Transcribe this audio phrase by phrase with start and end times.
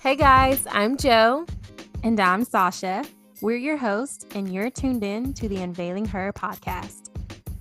[0.00, 1.44] Hey guys, I'm Joe.
[2.02, 3.04] And I'm Sasha.
[3.42, 7.10] We're your hosts, and you're tuned in to the Unveiling Her podcast,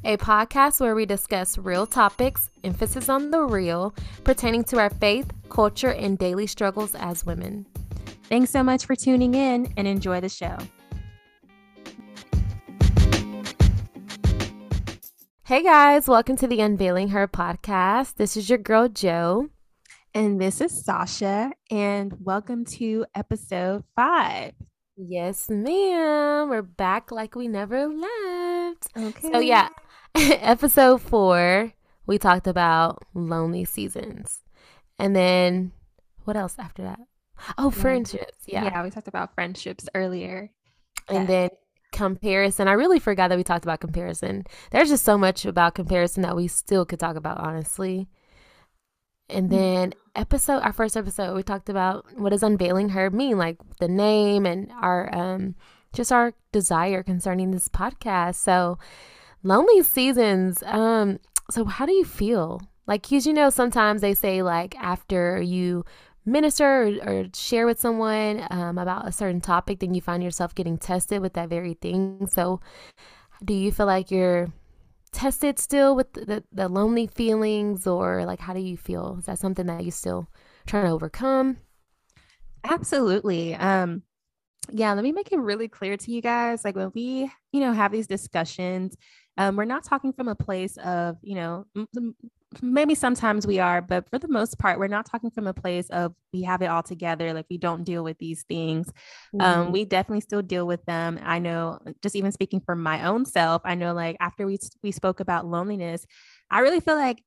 [0.05, 5.30] a podcast where we discuss real topics, emphasis on the real, pertaining to our faith,
[5.49, 7.66] culture, and daily struggles as women.
[8.30, 10.58] Thanks so much for tuning in and enjoy the show.
[15.44, 18.16] Hey guys, welcome to the Unveiling Her podcast.
[18.16, 19.49] This is your girl, Joe.
[20.20, 24.52] And this is Sasha, and welcome to episode five.
[24.98, 26.50] Yes, ma'am.
[26.50, 28.90] We're back like we never left.
[28.98, 29.32] Okay.
[29.32, 29.70] So, yeah,
[30.16, 31.72] episode four,
[32.05, 34.42] we talked about lonely seasons.
[34.98, 35.72] And then
[36.26, 37.00] what else after that?
[37.58, 38.44] Oh, friendships.
[38.45, 38.66] Yeah.
[38.66, 40.52] Yeah, we talked about friendships earlier.
[41.08, 41.48] And yeah.
[41.48, 41.50] then
[41.94, 42.67] comparison.
[42.67, 44.44] I really forgot that we talked about comparison.
[44.72, 48.09] There's just so much about comparison that we still could talk about, honestly.
[49.29, 49.51] And mm.
[49.51, 53.88] then episode, our first episode, we talked about what does unveiling her mean, like the
[53.88, 55.55] name and our um
[55.94, 58.36] just our desire concerning this podcast.
[58.36, 58.77] So
[59.44, 60.63] lonely seasons.
[60.63, 62.61] Um, so how do you feel?
[62.88, 65.86] Like, cause you know, sometimes they say like after you
[66.25, 70.55] minister or, or share with someone um, about a certain topic, then you find yourself
[70.55, 72.27] getting tested with that very thing.
[72.31, 72.61] So,
[73.43, 74.52] do you feel like you're
[75.20, 79.17] tested still with the, the, lonely feelings or like how do you feel?
[79.20, 80.30] Is that something that you still
[80.66, 81.58] trying to overcome?
[82.64, 83.53] Absolutely.
[83.56, 84.03] Um
[84.72, 87.73] yeah let me make it really clear to you guys like when we you know
[87.73, 88.95] have these discussions
[89.38, 92.16] um, we're not talking from a place of you know m-
[92.61, 95.89] maybe sometimes we are, but for the most part, we're not talking from a place
[95.89, 97.33] of we have it all together.
[97.33, 98.92] Like we don't deal with these things.
[99.33, 99.61] Um, mm-hmm.
[99.61, 101.20] Um, we definitely still deal with them.
[101.23, 104.92] I know, just even speaking for my own self, I know like after we we
[104.92, 106.05] spoke about loneliness,
[106.50, 107.23] I really feel like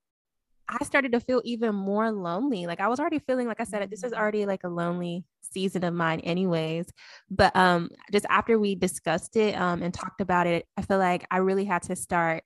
[0.68, 2.66] I started to feel even more lonely.
[2.66, 4.20] Like I was already feeling, like I said, this is mm-hmm.
[4.20, 6.86] already like a lonely season of mine, anyways.
[7.30, 11.26] But um, just after we discussed it um, and talked about it, I feel like
[11.30, 12.44] I really had to start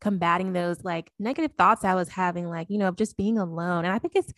[0.00, 3.84] combating those like negative thoughts I was having, like, you know, of just being alone.
[3.84, 4.32] And I think it's,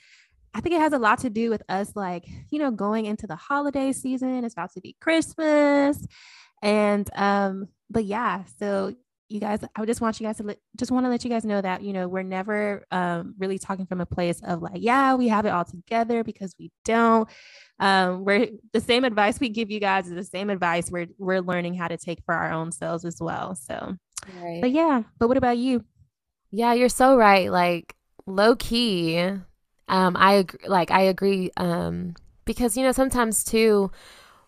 [0.55, 3.27] I think it has a lot to do with us, like, you know, going into
[3.27, 4.45] the holiday season.
[4.45, 6.07] It's about to be Christmas.
[6.63, 8.95] And, um, but yeah, so
[9.29, 11.61] you guys, I just want you guys to just want to let you guys know
[11.61, 15.29] that, you know, we're never um, really talking from a place of like, yeah, we
[15.29, 17.29] have it all together because we don't.
[17.81, 21.41] Um, we're the same advice we give you guys is the same advice we're, we're
[21.41, 23.57] learning how to take for our own selves as well.
[23.57, 23.97] So,
[24.43, 24.61] Right.
[24.61, 25.85] But yeah, but what about you?
[26.51, 27.51] Yeah, you're so right.
[27.51, 27.95] Like
[28.27, 29.19] low key,
[29.89, 30.69] um, I agree.
[30.69, 31.51] Like I agree.
[31.57, 32.15] Um,
[32.45, 33.91] because you know sometimes too,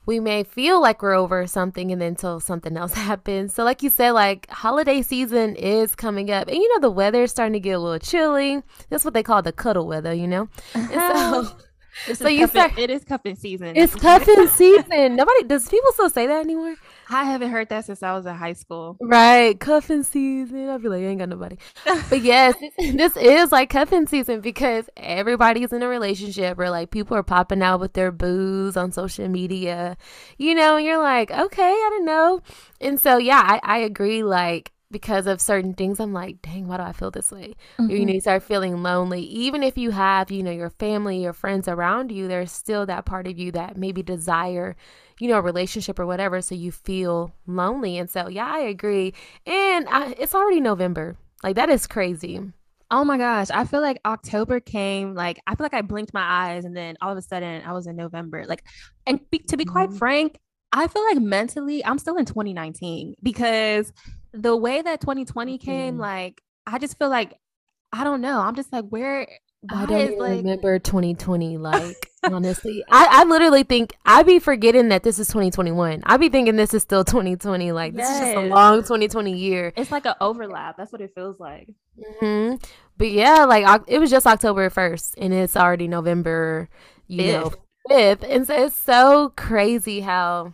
[0.07, 3.55] we may feel like we're over something and then until something else happens.
[3.55, 7.25] So like you said, like holiday season is coming up, and you know the weather
[7.25, 8.63] is starting to get a little chilly.
[8.91, 10.49] That's what they call the cuddle weather, you know.
[10.75, 12.15] And so.
[12.15, 13.77] so you cuffing, start, it is cuffing season.
[13.77, 15.17] It's cuffing season.
[15.17, 16.77] Nobody does people still say that anymore?
[17.11, 18.97] I haven't heard that since I was in high school.
[19.01, 20.69] Right, cuffing season.
[20.69, 21.57] I'll be like I ain't got nobody.
[21.85, 27.17] But yes, this is like cuffing season because everybody's in a relationship or like people
[27.17, 29.97] are popping out with their boos on social media,
[30.37, 32.43] you know, and you're like, okay, I don't know.
[32.81, 34.23] And so yeah, I, I agree.
[34.23, 37.91] Like because of certain things i'm like dang why do i feel this way mm-hmm.
[37.91, 41.33] you know you start feeling lonely even if you have you know your family your
[41.33, 44.77] friends around you there's still that part of you that maybe desire
[45.21, 49.13] you know a relationship or whatever so you feel lonely and so yeah i agree
[49.47, 52.41] and I, it's already november like that is crazy
[52.91, 53.49] Oh my gosh.
[53.51, 56.97] I feel like October came, like, I feel like I blinked my eyes and then
[57.03, 58.47] all of a sudden I was in November.
[58.47, 58.65] Like,
[59.07, 59.99] and be, to be quite mm-hmm.
[59.99, 60.39] frank,
[60.73, 63.93] I feel like mentally I'm still in 2019 because
[64.33, 66.01] the way that 2020 came, mm-hmm.
[66.01, 67.39] like I just feel like
[67.93, 68.41] I don't know.
[68.41, 69.27] I'm just like, where
[69.71, 70.37] I don't even like...
[70.39, 71.57] remember 2020.
[71.57, 76.03] Like honestly, I, I literally think I be forgetting that this is 2021.
[76.05, 77.73] I be thinking this is still 2020.
[77.73, 78.09] Like yes.
[78.09, 79.73] this is just a long 2020 year.
[79.77, 80.77] It's like an overlap.
[80.77, 81.71] That's what it feels like.
[81.99, 82.57] Mm-hmm.
[82.97, 86.69] But yeah, like it was just October 1st, and it's already November.
[87.07, 87.33] You fifth.
[87.33, 90.53] know, fifth, and so it's so crazy how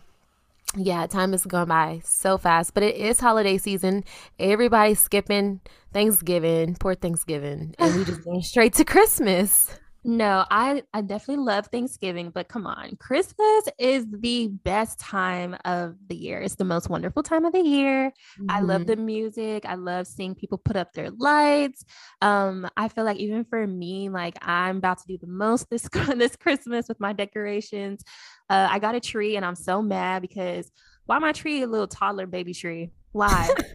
[0.75, 4.03] yeah, time is going by so fast, but it is holiday season.
[4.39, 5.61] Everybody's skipping
[5.93, 9.71] Thanksgiving, poor Thanksgiving, and we just going straight to Christmas.
[10.07, 15.95] No, I I definitely love Thanksgiving, but come on, Christmas is the best time of
[16.07, 16.39] the year.
[16.41, 18.13] It's the most wonderful time of the year.
[18.39, 18.51] Mm-hmm.
[18.51, 18.91] I love mm-hmm.
[18.91, 19.65] the music.
[19.65, 21.85] I love seeing people put up their lights.
[22.21, 25.89] Um, I feel like even for me, like I'm about to do the most this
[26.15, 28.03] this Christmas with my decorations.
[28.47, 30.71] Uh, I got a tree, and I'm so mad because
[31.07, 32.91] why my tree a little toddler baby tree?
[33.11, 33.49] Why?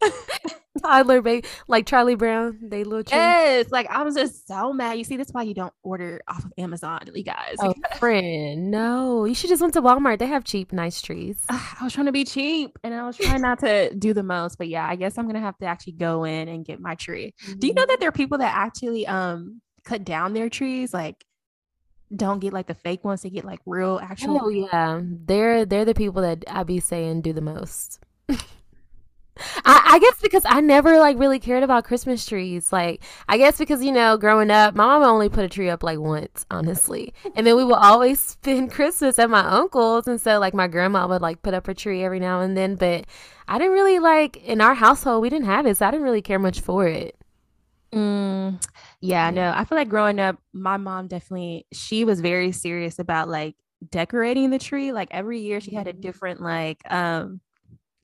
[0.90, 3.16] toddler baby, like Charlie Brown, they little tree.
[3.16, 4.98] Yes, like I was just so mad.
[4.98, 7.56] You see, that's why you don't order off of Amazon, you guys.
[7.60, 10.18] Oh, friend, no, you should just went to Walmart.
[10.18, 11.38] They have cheap, nice trees.
[11.48, 14.58] I was trying to be cheap, and I was trying not to do the most.
[14.58, 17.34] But yeah, I guess I'm gonna have to actually go in and get my tree.
[17.44, 17.58] Mm-hmm.
[17.58, 17.90] Do you know mm-hmm.
[17.90, 21.24] that there are people that actually um cut down their trees, like
[22.14, 24.40] don't get like the fake ones, they get like real actual.
[24.42, 28.00] Oh yeah, they're they're the people that I be saying do the most.
[29.64, 32.72] I, I, guess because I never like really cared about Christmas trees.
[32.72, 35.82] Like I guess because you know, growing up, my mom only put a tree up
[35.82, 40.38] like once, honestly, and then we would always spend Christmas at my uncle's, and so
[40.38, 42.76] like my grandma would like put up a tree every now and then.
[42.76, 43.06] But
[43.48, 46.22] I didn't really like in our household we didn't have it, so I didn't really
[46.22, 47.16] care much for it.
[47.92, 48.62] Mm,
[49.00, 53.28] yeah, no, I feel like growing up, my mom definitely she was very serious about
[53.28, 53.56] like
[53.88, 54.92] decorating the tree.
[54.92, 56.00] Like every year, she had a mm-hmm.
[56.00, 57.40] different like um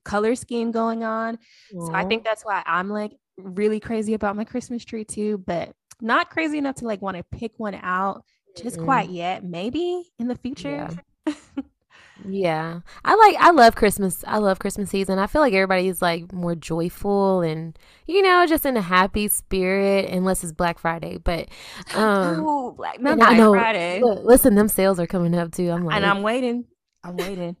[0.07, 1.37] color scheme going on.
[1.71, 5.73] So I think that's why I'm like really crazy about my Christmas tree too, but
[6.01, 8.23] not crazy enough to like want to pick one out
[8.55, 9.43] just mm quite yet.
[9.43, 10.89] Maybe in the future.
[11.27, 11.33] Yeah.
[12.25, 12.79] yeah.
[13.03, 14.23] I like I love Christmas.
[14.25, 15.19] I love Christmas season.
[15.19, 17.77] I feel like everybody's like more joyful and
[18.07, 21.17] you know, just in a happy spirit unless it's Black Friday.
[21.17, 21.49] But
[21.93, 24.01] um Ooh, Black, Black Friday.
[24.01, 25.69] listen, them sales are coming up too.
[25.69, 26.65] I'm like And I'm waiting.
[27.07, 27.55] I'm waiting.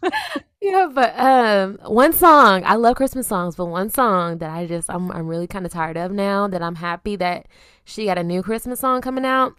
[0.60, 4.88] yeah, but um, one song I love Christmas songs, but one song that I just
[4.88, 7.48] I'm I'm really kind of tired of now that I'm happy that
[7.84, 9.54] she got a new Christmas song coming out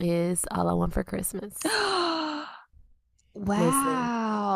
[0.00, 2.46] is "All I Want for Christmas." wow,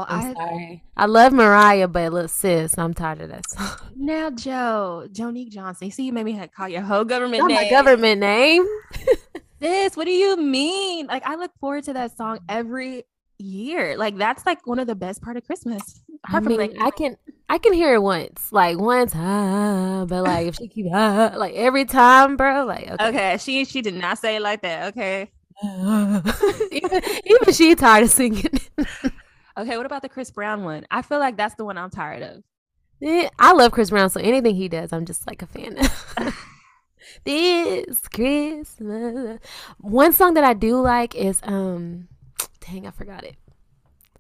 [0.08, 0.84] I'm I, sorry.
[0.96, 3.76] I love Mariah, but look, sis, I'm tired of that song.
[3.94, 5.90] Now, Joe, Jonique Johnson.
[5.90, 7.56] See, you made me call your whole government Not name.
[7.64, 8.66] My government name.
[9.58, 11.08] this, what do you mean?
[11.08, 13.04] Like, I look forward to that song every
[13.40, 13.96] year.
[13.96, 16.00] Like that's like one of the best part of Christmas.
[16.24, 17.16] I mean, like, I can
[17.48, 21.54] I can hear it once, like once, ah, but like if she keep ah, like
[21.54, 23.08] every time, bro, like okay.
[23.08, 24.88] okay, she she did not say it like that.
[24.88, 25.30] Okay,
[25.62, 28.44] even, even she tired of singing.
[29.58, 30.86] okay, what about the Chris Brown one?
[30.90, 32.42] I feel like that's the one I'm tired of.
[33.00, 35.76] Yeah, I love Chris Brown, so anything he does, I'm just like a fan.
[37.24, 39.40] this Christmas.
[39.78, 42.08] One song that I do like is um
[42.70, 43.36] dang, I forgot it.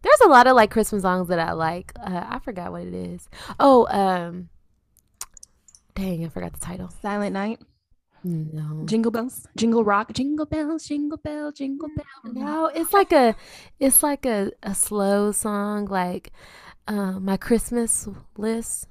[0.02, 1.92] There's a lot of like Christmas songs that I like.
[2.00, 3.28] Uh, I forgot what it is.
[3.58, 4.48] Oh, um,
[5.94, 6.90] dang, I forgot the title.
[7.02, 7.60] Silent Night.
[8.22, 8.84] No.
[8.84, 12.32] Jingle bells, jingle rock, jingle bells, jingle bell, jingle bell.
[12.34, 13.34] No, it's like a,
[13.78, 16.30] it's like a, a slow song, like,
[16.86, 18.06] uh, my Christmas
[18.36, 18.88] list.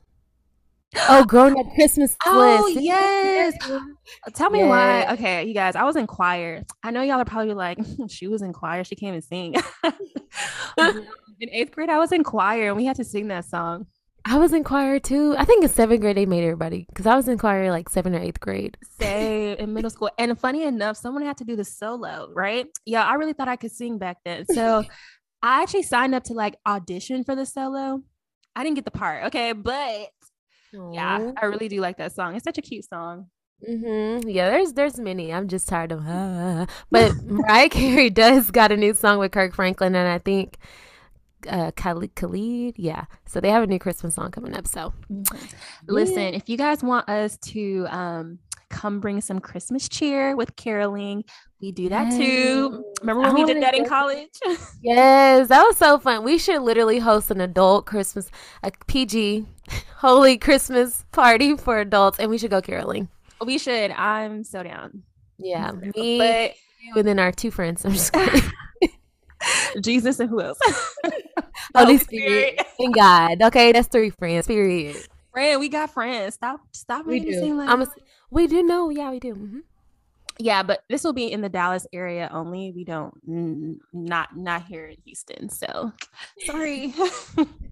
[0.95, 2.81] Oh, grown up Christmas oh, list.
[2.81, 3.53] yes.
[3.69, 3.80] Uh,
[4.33, 4.68] tell me yeah.
[4.68, 5.13] why.
[5.13, 6.63] Okay, you guys, I was in choir.
[6.83, 7.77] I know y'all are probably like,
[8.09, 8.83] she was in choir.
[8.83, 9.56] She came and sing.
[10.77, 13.86] in eighth grade, I was in choir and we had to sing that song.
[14.25, 15.36] I was in choir too.
[15.38, 18.15] I think in seventh grade they made everybody because I was in choir like seventh
[18.15, 18.77] or eighth grade.
[19.00, 20.09] Say in middle school.
[20.18, 22.68] And funny enough, someone had to do the solo, right?
[22.85, 24.45] Yeah, I really thought I could sing back then.
[24.45, 24.83] So
[25.42, 28.03] I actually signed up to like audition for the solo.
[28.56, 30.09] I didn't get the part, okay, but
[30.74, 30.95] Aww.
[30.95, 32.36] Yeah, I really do like that song.
[32.36, 33.27] It's such a cute song.
[33.68, 34.30] Mm-hmm.
[34.30, 35.33] Yeah, there's there's many.
[35.33, 39.54] I'm just tired of, uh, but Mariah Carey does got a new song with Kirk
[39.54, 40.57] Franklin, and I think
[41.48, 43.06] uh Khalid, Khalid, yeah.
[43.25, 44.68] So they have a new Christmas song coming up.
[44.68, 45.45] So mm-hmm.
[45.88, 46.30] listen, yeah.
[46.30, 48.39] if you guys want us to um
[48.69, 51.23] come bring some Christmas cheer with caroling.
[51.61, 52.85] We do that too.
[53.02, 54.30] Remember when we did that in college?
[54.81, 56.23] yes, that was so fun.
[56.23, 58.31] We should literally host an adult Christmas,
[58.64, 59.45] a PG,
[59.99, 63.09] holy Christmas party for adults, and we should go caroling.
[63.45, 63.91] We should.
[63.91, 65.03] I'm so down.
[65.37, 67.85] Yeah, me but, and then our two friends.
[67.85, 68.15] I'm just.
[69.81, 70.59] Jesus and who else?
[71.75, 72.59] Holy Spirit.
[72.59, 73.41] Spirit and God.
[73.41, 74.47] Okay, that's three friends.
[74.47, 74.97] Period.
[75.31, 76.35] Friend, we got friends.
[76.35, 77.53] Stop, stop we do.
[77.53, 77.87] like I'm a,
[78.31, 78.89] we do know.
[78.89, 79.35] Yeah, we do.
[79.35, 79.59] Mm-hmm.
[80.40, 82.72] Yeah, but this will be in the Dallas area only.
[82.74, 85.50] We don't n- not not here in Houston.
[85.50, 85.92] So
[86.46, 86.94] sorry.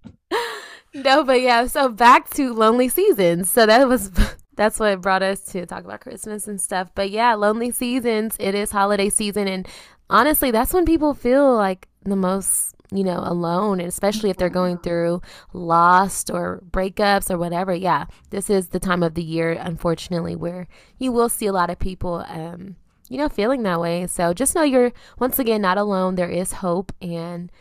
[0.93, 1.67] no, but yeah.
[1.67, 3.49] So back to Lonely Seasons.
[3.49, 4.11] So that was
[4.55, 6.91] that's what brought us to talk about Christmas and stuff.
[6.93, 8.35] But yeah, Lonely Seasons.
[8.37, 9.65] It is holiday season, and
[10.09, 14.49] honestly, that's when people feel like the most you know, alone, and especially if they're
[14.49, 15.21] going through
[15.53, 17.73] lost or breakups or whatever.
[17.73, 20.67] Yeah, this is the time of the year, unfortunately, where
[20.97, 22.75] you will see a lot of people, um,
[23.09, 24.07] you know, feeling that way.
[24.07, 26.15] So just know you're, once again, not alone.
[26.15, 26.93] There is hope.
[27.01, 27.51] And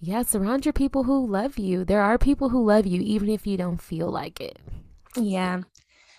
[0.00, 1.84] yeah, surround your people who love you.
[1.84, 4.58] There are people who love you, even if you don't feel like it.
[5.16, 5.60] Yeah,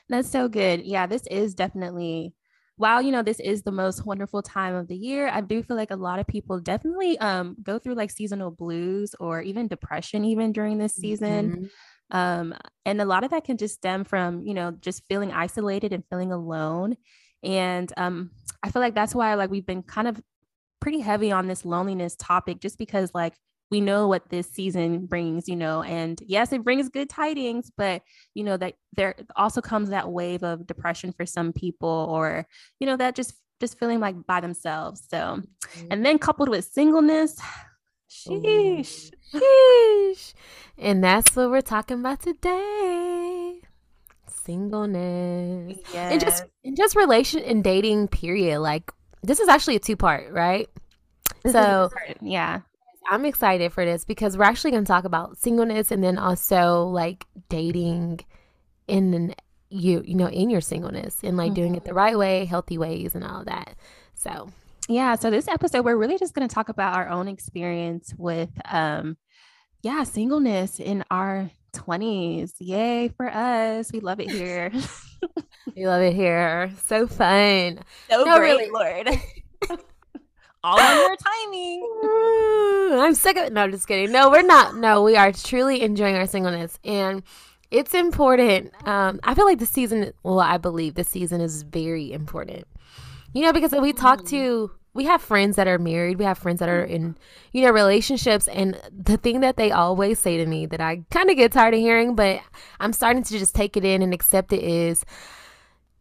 [0.09, 0.83] that's so good.
[0.83, 2.33] Yeah, this is definitely
[2.75, 5.77] while you know this is the most wonderful time of the year i do feel
[5.77, 10.25] like a lot of people definitely um, go through like seasonal blues or even depression
[10.25, 11.65] even during this season mm-hmm.
[12.13, 12.53] Um,
[12.85, 16.03] and a lot of that can just stem from, you know, just feeling isolated and
[16.09, 16.95] feeling alone.
[17.41, 20.21] And um, I feel like that's why like we've been kind of
[20.79, 23.33] pretty heavy on this loneliness topic just because like
[23.73, 28.03] we know what this season brings, you know, and yes, it brings good tidings, but
[28.35, 32.45] you know that there also comes that wave of depression for some people, or
[32.79, 35.01] you know that just just feeling like by themselves.
[35.09, 35.87] So, mm-hmm.
[35.89, 37.41] and then coupled with singleness,
[38.11, 40.33] sheesh, sheesh,
[40.77, 43.59] and that's what we're talking about today.
[44.27, 46.11] Singleness, yes.
[46.11, 48.09] and just and just relation and dating.
[48.09, 48.59] Period.
[48.59, 48.91] Like
[49.23, 50.69] this is actually a two part, right?
[51.41, 51.89] This so
[52.21, 52.59] yeah
[53.09, 56.83] I'm excited for this because we're actually going to talk about singleness and then also
[56.85, 58.21] like dating
[58.87, 59.35] in
[59.69, 61.55] you, you know, in your singleness and like mm-hmm.
[61.55, 61.97] doing it the mm-hmm.
[61.97, 63.75] right way, healthy ways, and all of that.
[64.13, 64.49] So,
[64.87, 65.15] yeah.
[65.15, 69.17] So, this episode, we're really just going to talk about our own experience with, um,
[69.81, 72.53] yeah, singleness in our 20s.
[72.59, 73.91] Yay for us.
[73.91, 74.71] We love it here.
[75.75, 76.71] we love it here.
[76.85, 77.79] So fun.
[78.09, 78.69] So no, great, really.
[79.69, 79.79] Lord.
[80.63, 83.01] all on your timing.
[83.03, 83.53] I'm sick of it.
[83.53, 84.11] No, I'm just kidding.
[84.11, 84.75] No, we're not.
[84.75, 86.79] No, we are truly enjoying our singleness.
[86.83, 87.23] And
[87.71, 88.71] it's important.
[88.87, 92.65] Um, I feel like the season, well, I believe the season is very important.
[93.33, 96.59] You know, because we talk to, we have friends that are married, we have friends
[96.59, 97.17] that are in,
[97.51, 98.47] you know, relationships.
[98.47, 101.73] And the thing that they always say to me that I kind of get tired
[101.73, 102.41] of hearing, but
[102.79, 105.03] I'm starting to just take it in and accept it is,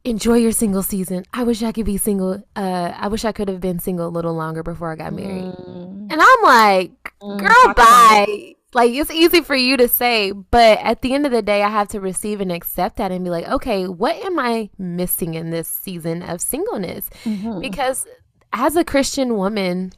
[0.05, 1.25] enjoy your single season.
[1.33, 2.43] I wish I could be single.
[2.57, 5.45] Uh, I wish I could have been single a little longer before I got married.
[5.45, 6.09] Mm.
[6.11, 8.55] And I'm like, mm, girl, bye.
[8.75, 11.69] Like it's easy for you to say, but at the end of the day, I
[11.69, 15.51] have to receive and accept that and be like, okay, what am I missing in
[15.51, 17.11] this season of singleness?
[17.25, 17.61] Mm-hmm.
[17.61, 18.07] Because
[18.53, 19.93] as a Christian woman,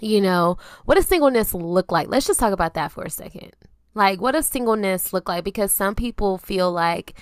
[0.00, 2.08] you know, what does singleness look like?
[2.08, 3.52] Let's just talk about that for a second.
[3.94, 5.44] Like, what does singleness look like?
[5.44, 7.14] Because some people feel like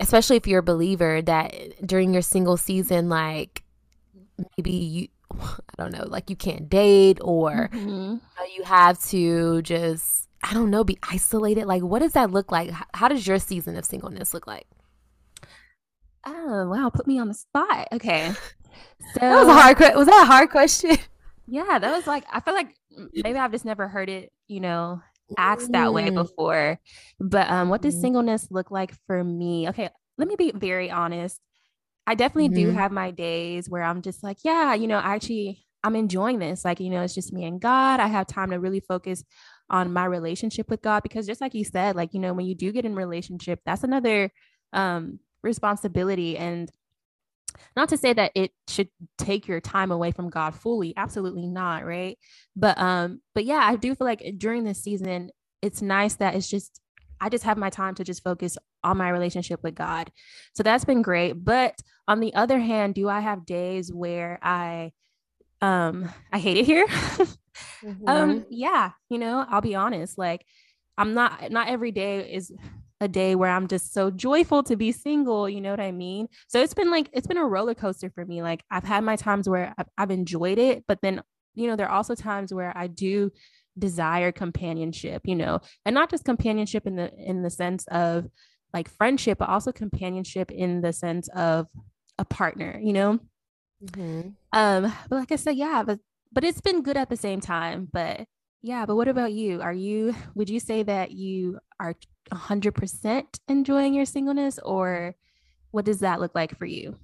[0.00, 3.62] especially if you're a believer that during your single season like
[4.56, 8.16] maybe you I don't know, like you can't date or mm-hmm.
[8.54, 11.66] you have to just I don't know, be isolated.
[11.66, 12.70] Like what does that look like?
[12.94, 14.66] How does your season of singleness look like?
[16.26, 17.88] Oh, wow, put me on the spot.
[17.92, 18.32] Okay.
[19.14, 20.96] So That was a hard was that a hard question?
[21.46, 22.74] Yeah, that was like I feel like
[23.12, 25.02] maybe I've just never heard it, you know,
[25.38, 26.14] asked that way mm.
[26.14, 26.78] before.
[27.18, 28.00] But um, what does mm.
[28.00, 29.68] singleness look like for me?
[29.68, 31.40] Okay, let me be very honest.
[32.06, 32.70] I definitely mm-hmm.
[32.70, 36.38] do have my days where I'm just like, yeah, you know, I actually I'm enjoying
[36.38, 36.64] this.
[36.64, 38.00] Like, you know, it's just me and God.
[38.00, 39.24] I have time to really focus
[39.68, 42.54] on my relationship with God because just like you said, like, you know, when you
[42.54, 44.30] do get in relationship, that's another
[44.72, 46.70] um responsibility and
[47.76, 48.88] not to say that it should
[49.18, 52.18] take your time away from God fully, absolutely not, right?
[52.56, 55.30] But um but yeah, I do feel like during this season
[55.62, 56.80] it's nice that it's just
[57.20, 60.10] I just have my time to just focus on my relationship with God.
[60.54, 64.92] So that's been great, but on the other hand, do I have days where I
[65.60, 66.86] um I hate it here?
[66.88, 68.08] mm-hmm.
[68.08, 70.44] Um yeah, you know, I'll be honest, like
[70.96, 72.52] I'm not not every day is
[73.00, 75.48] a day where I'm just so joyful to be single.
[75.48, 76.28] You know what I mean?
[76.48, 78.42] So it's been like, it's been a roller coaster for me.
[78.42, 81.22] Like I've had my times where I've, I've enjoyed it, but then,
[81.54, 83.30] you know, there are also times where I do
[83.78, 88.28] desire companionship, you know, and not just companionship in the, in the sense of
[88.74, 91.66] like friendship, but also companionship in the sense of
[92.18, 93.18] a partner, you know?
[93.82, 94.28] Mm-hmm.
[94.52, 95.98] Um, but like I said, yeah, but,
[96.32, 98.26] but it's been good at the same time, but
[98.62, 99.62] yeah, but what about you?
[99.62, 101.94] Are you, would you say that you are
[102.32, 105.16] 100% enjoying your singleness, or
[105.70, 106.96] what does that look like for you?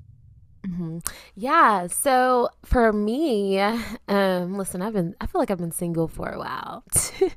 [0.66, 0.98] Mm-hmm.
[1.36, 1.86] Yeah.
[1.86, 3.60] So for me,
[4.08, 6.84] um, listen, I've been, I feel like I've been single for a while.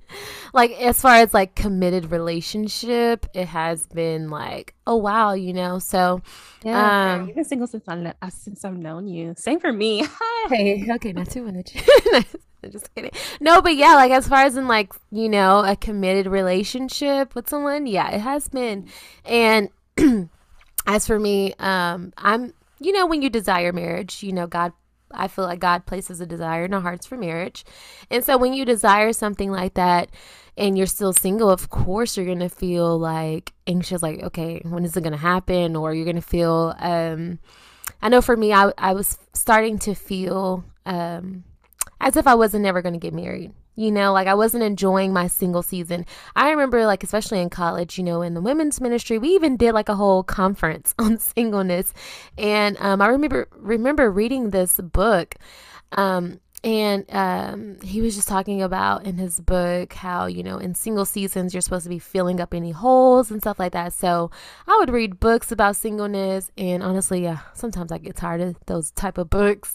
[0.53, 5.79] like, as far as like committed relationship, it has been like, oh, wow, you know?
[5.79, 6.21] So,
[6.63, 9.33] yeah, um, you've been single since, I, uh, since I've known you.
[9.37, 10.07] Same for me.
[10.49, 11.75] hey, okay, not too much.
[12.71, 13.11] just kidding.
[13.39, 17.49] No, but yeah, like as far as in like, you know, a committed relationship with
[17.49, 18.87] someone, yeah, it has been.
[19.23, 19.69] And
[20.87, 24.73] as for me, um, I'm you know, when you desire marriage, you know, God
[25.11, 27.65] I feel like God places a desire in our hearts for marriage.
[28.11, 30.09] And so when you desire something like that
[30.57, 34.85] and you're still single, of course you're going to feel like anxious like, okay, when
[34.85, 37.39] is it going to happen or you're going to feel um
[38.01, 41.43] I know for me I I was starting to feel um
[42.01, 43.51] as if I wasn't never going to get married.
[43.79, 46.05] You know, like I wasn't enjoying my single season.
[46.35, 49.71] I remember, like, especially in college, you know, in the women's ministry, we even did
[49.71, 51.93] like a whole conference on singleness.
[52.37, 55.35] And um, I remember remember reading this book.
[55.93, 60.75] Um, and um, he was just talking about in his book how you know in
[60.75, 64.29] single seasons you're supposed to be filling up any holes and stuff like that so
[64.67, 68.91] i would read books about singleness and honestly yeah sometimes i get tired of those
[68.91, 69.73] type of books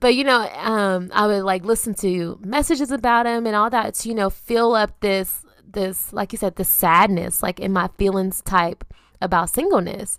[0.00, 3.94] but you know um, i would like listen to messages about him and all that
[3.94, 7.88] to you know fill up this this like you said the sadness like in my
[7.98, 8.84] feelings type
[9.20, 10.18] about singleness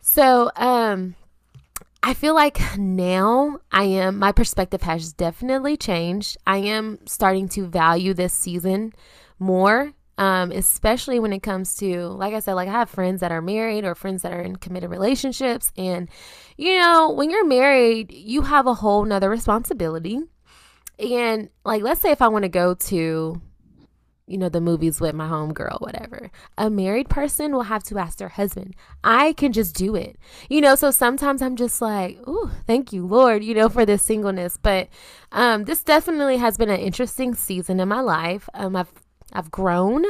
[0.00, 1.14] so um
[2.02, 6.36] I feel like now I am, my perspective has definitely changed.
[6.46, 8.92] I am starting to value this season
[9.40, 13.32] more, um, especially when it comes to, like I said, like I have friends that
[13.32, 15.72] are married or friends that are in committed relationships.
[15.76, 16.08] And,
[16.56, 20.20] you know, when you're married, you have a whole nother responsibility.
[20.98, 23.40] And, like, let's say if I want to go to
[24.26, 26.30] you know, the movies with my homegirl, whatever.
[26.58, 28.74] A married person will have to ask their husband.
[29.04, 30.16] I can just do it.
[30.50, 34.02] You know, so sometimes I'm just like, oh, thank you, Lord, you know, for this
[34.02, 34.58] singleness.
[34.60, 34.88] But
[35.30, 38.48] um, this definitely has been an interesting season in my life.
[38.52, 38.92] Um, I've
[39.36, 40.06] I've grown.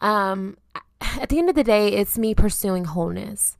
[0.00, 0.56] Um,
[1.00, 3.56] at the end of the day, it's me pursuing wholeness.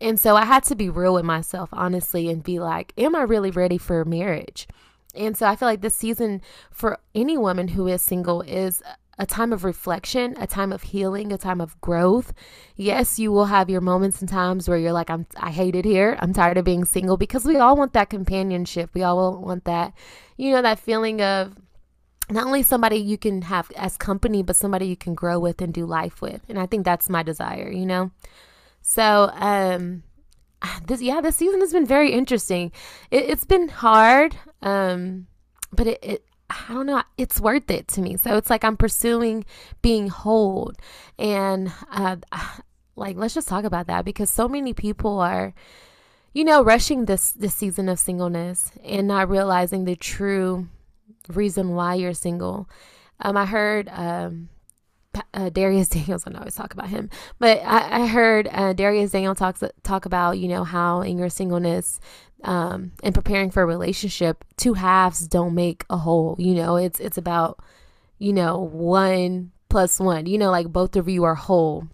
[0.00, 3.22] And so I had to be real with myself, honestly, and be like, am I
[3.22, 4.66] really ready for marriage?
[5.14, 6.40] And so I feel like this season
[6.70, 8.82] for any woman who is single is
[9.18, 12.32] a time of reflection, a time of healing, a time of growth.
[12.76, 15.84] Yes, you will have your moments and times where you're like, I'm, I hate it
[15.84, 16.16] here.
[16.20, 18.90] I'm tired of being single because we all want that companionship.
[18.94, 19.92] We all want that,
[20.38, 21.54] you know, that feeling of
[22.30, 25.74] not only somebody you can have as company, but somebody you can grow with and
[25.74, 26.42] do life with.
[26.48, 28.10] And I think that's my desire, you know?
[28.82, 30.02] So, um,
[30.86, 32.72] this, yeah, this season has been very interesting.
[33.10, 34.36] It, has been hard.
[34.62, 35.26] Um,
[35.72, 38.16] but it, it I don't know, it's worth it to me.
[38.16, 39.44] So it's like I'm pursuing
[39.82, 40.72] being whole.
[41.18, 42.16] And uh,
[42.96, 45.54] like, let's just talk about that because so many people are,
[46.32, 50.68] you know, rushing this this season of singleness and not realizing the true
[51.30, 52.68] reason why you're single.
[53.20, 54.48] Um, I heard um,
[55.34, 56.26] uh, Dharius Daniels.
[56.26, 60.38] I always talk about him, but I, I heard uh, Dharius Daniel talks talk about
[60.38, 62.00] you know how in your singleness
[62.44, 66.36] um, and preparing for a relationship, two halves don't make a whole.
[66.38, 67.60] You know, it's it's about
[68.18, 70.26] you know one plus one.
[70.26, 71.88] You know, like both of you are whole,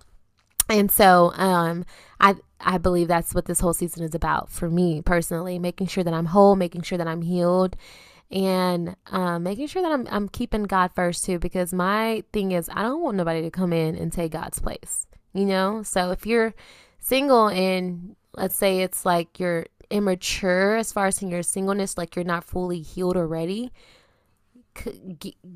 [0.68, 1.84] and so um,
[2.20, 6.04] I I believe that's what this whole season is about for me personally, making sure
[6.04, 7.76] that I'm whole, making sure that I'm healed,
[8.30, 11.38] and um, making sure that I'm I'm keeping God first too.
[11.38, 15.06] Because my thing is, I don't want nobody to come in and take God's place.
[15.32, 16.54] You know, so if you're
[16.98, 22.16] single and let's say it's like you're immature as far as in your singleness, like
[22.16, 23.70] you're not fully healed already,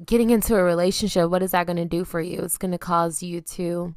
[0.04, 2.40] getting into a relationship, what is that going to do for you?
[2.40, 3.94] It's going to cause you to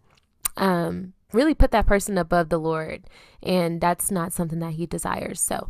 [0.58, 3.04] um, really put that person above the Lord.
[3.42, 5.42] And that's not something that He desires.
[5.42, 5.70] So,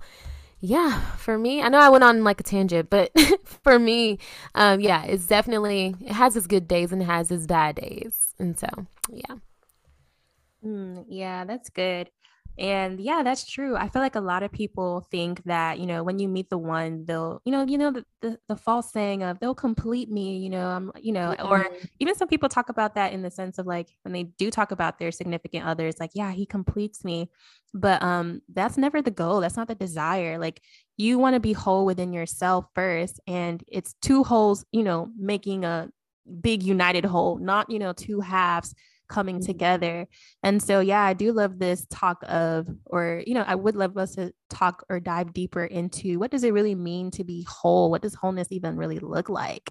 [0.66, 3.12] yeah, for me, I know I went on like a tangent, but
[3.44, 4.18] for me,
[4.56, 8.34] um, yeah, it's definitely, it has its good days and it has its bad days.
[8.40, 8.70] And so,
[9.10, 9.36] yeah.
[10.66, 12.10] Mm, yeah, that's good.
[12.58, 13.76] And yeah, that's true.
[13.76, 16.58] I feel like a lot of people think that, you know, when you meet the
[16.58, 20.38] one, they'll, you know, you know, the, the, the false saying of they'll complete me,
[20.38, 21.52] you know, I'm, you know, mm-hmm.
[21.52, 21.68] or
[22.00, 24.72] even some people talk about that in the sense of like when they do talk
[24.72, 27.32] about their significant others, like, yeah, he completes me.
[27.74, 29.42] But um, that's never the goal.
[29.42, 30.38] That's not the desire.
[30.38, 30.62] Like
[30.96, 33.20] you want to be whole within yourself first.
[33.26, 35.90] And it's two holes, you know, making a
[36.40, 38.76] big united whole, not, you know, two halves
[39.14, 39.46] coming mm-hmm.
[39.46, 40.08] together.
[40.42, 43.96] And so, yeah, I do love this talk of, or, you know, I would love
[43.98, 47.92] us to talk or dive deeper into what does it really mean to be whole?
[47.92, 49.70] What does wholeness even really look like?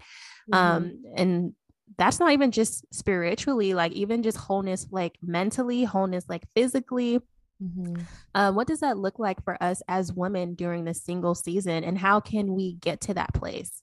[0.50, 0.54] Mm-hmm.
[0.54, 1.52] Um, and
[1.98, 7.20] that's not even just spiritually, like even just wholeness, like mentally, wholeness, like physically.
[7.62, 8.02] Mm-hmm.
[8.34, 11.84] Uh, what does that look like for us as women during the single season?
[11.84, 13.82] And how can we get to that place?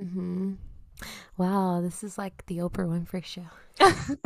[0.00, 0.54] Mm-hmm.
[1.36, 3.46] Wow, this is like the Oprah Winfrey show.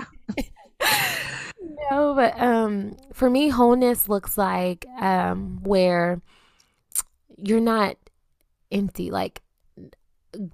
[1.90, 6.20] no, but um, for me, wholeness looks like um, where
[7.36, 7.96] you're not
[8.70, 9.10] empty.
[9.10, 9.42] Like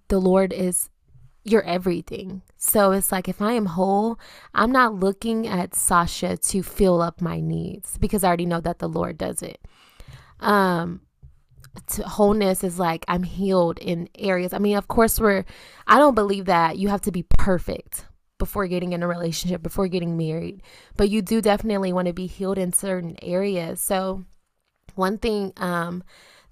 [0.09, 0.91] the Lord is
[1.45, 2.43] your everything.
[2.57, 4.19] So it's like if I am whole,
[4.55, 8.79] I'm not looking at Sasha to fill up my needs because I already know that
[8.79, 9.61] the Lord does it.
[10.41, 11.01] Um,
[12.05, 14.53] wholeness is like I'm healed in areas.
[14.53, 15.45] I mean, of course, we're,
[15.87, 18.07] I don't believe that you have to be perfect
[18.39, 20.63] before getting in a relationship, before getting married,
[20.97, 23.81] but you do definitely want to be healed in certain areas.
[23.81, 24.25] So,
[24.95, 26.03] one thing um,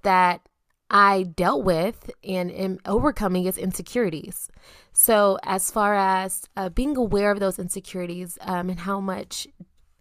[0.03, 0.43] that
[0.91, 4.49] I dealt with and am overcoming is insecurities.
[4.93, 9.49] So, as far as uh, being aware of those insecurities um, and how much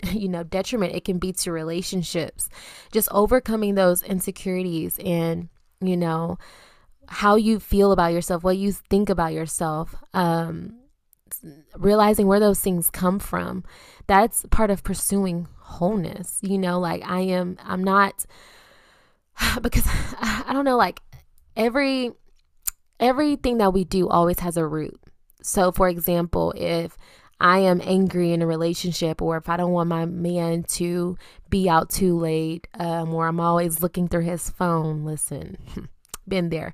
[0.11, 2.49] you know detriment it can be to relationships
[2.91, 5.49] just overcoming those insecurities and
[5.81, 6.37] you know
[7.07, 10.77] how you feel about yourself, what you think about yourself, um,
[11.75, 13.63] realizing where those things come from.
[14.07, 16.39] That's part of pursuing wholeness.
[16.41, 18.25] You know, like I am, I'm not,
[19.61, 19.85] because
[20.19, 21.01] I don't know, like
[21.55, 22.11] every,
[22.99, 24.99] everything that we do always has a root.
[25.41, 26.97] So, for example, if
[27.39, 31.17] I am angry in a relationship, or if I don't want my man to
[31.49, 35.57] be out too late, um, or I'm always looking through his phone, listen,
[36.27, 36.73] been there.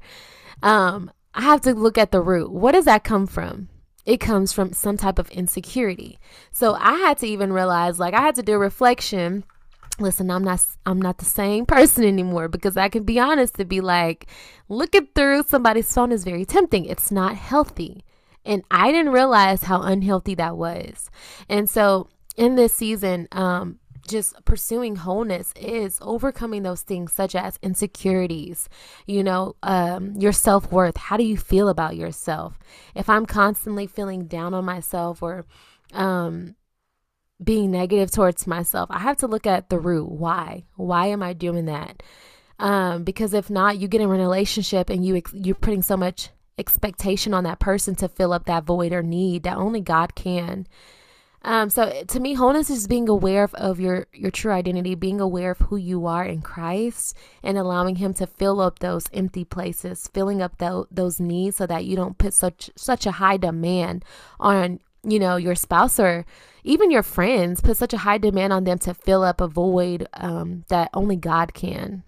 [0.62, 2.52] Um, I have to look at the root.
[2.52, 3.69] What does that come from?
[4.06, 6.19] It comes from some type of insecurity.
[6.52, 9.43] So I had to even realize, like, I had to do a reflection
[9.99, 13.65] listen i'm not i'm not the same person anymore because i can be honest to
[13.65, 14.28] be like
[14.67, 18.04] looking through somebody's phone is very tempting it's not healthy
[18.45, 21.10] and I didn't realize how unhealthy that was.
[21.49, 27.58] And so in this season, um, just pursuing wholeness is overcoming those things such as
[27.62, 28.67] insecurities,
[29.08, 30.97] you know, um, your self worth.
[30.97, 32.60] How do you feel about yourself?
[32.95, 35.45] If I'm constantly feeling down on myself or
[35.93, 36.56] um,
[37.41, 40.10] being negative towards myself, I have to look at the root.
[40.10, 40.65] Why?
[40.75, 42.03] Why am I doing that?
[42.60, 46.29] Um, because if not, you get in a relationship and you you're putting so much
[46.57, 50.67] expectation on that person to fill up that void or need that only God can.
[51.45, 55.19] Um, so to me, wholeness is being aware of, of your your true identity, being
[55.19, 59.43] aware of who you are in Christ, and allowing Him to fill up those empty
[59.43, 63.35] places, filling up th- those needs, so that you don't put such such a high
[63.35, 64.05] demand
[64.39, 66.25] on you know your spouse or
[66.63, 67.59] even your friends.
[67.59, 71.17] Put such a high demand on them to fill up a void um, that only
[71.17, 72.03] God can.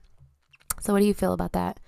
[0.79, 1.81] So, what do you feel about that?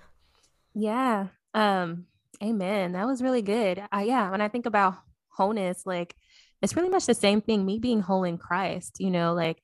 [0.74, 1.28] Yeah.
[1.54, 2.07] Um,
[2.42, 2.92] Amen.
[2.92, 3.82] That was really good.
[3.92, 4.96] Uh, yeah, when I think about
[5.28, 6.14] wholeness, like
[6.62, 7.64] it's really much the same thing.
[7.64, 9.60] Me being whole in Christ, you know, like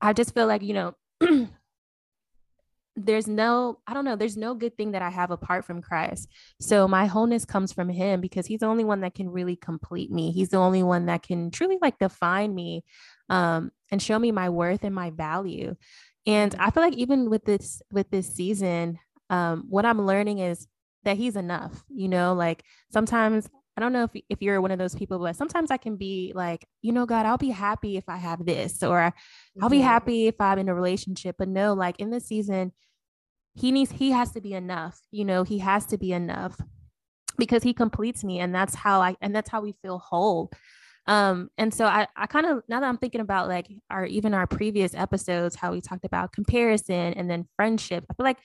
[0.00, 0.94] I just feel like, you know,
[2.96, 6.28] there's no, I don't know, there's no good thing that I have apart from Christ.
[6.60, 10.10] So my wholeness comes from Him because He's the only one that can really complete
[10.10, 10.30] me.
[10.32, 12.84] He's the only one that can truly like define me
[13.30, 15.74] um, and show me my worth and my value.
[16.26, 18.98] And I feel like even with this with this season,
[19.30, 20.68] um, what I'm learning is
[21.04, 24.78] that he's enough you know like sometimes i don't know if, if you're one of
[24.78, 28.04] those people but sometimes i can be like you know god i'll be happy if
[28.08, 29.12] i have this or
[29.60, 32.72] i'll be happy if i'm in a relationship but no like in this season
[33.54, 36.56] he needs he has to be enough you know he has to be enough
[37.38, 40.50] because he completes me and that's how i and that's how we feel whole.
[41.06, 44.34] Um and so i i kind of now that i'm thinking about like our even
[44.34, 48.38] our previous episodes how we talked about comparison and then friendship i feel like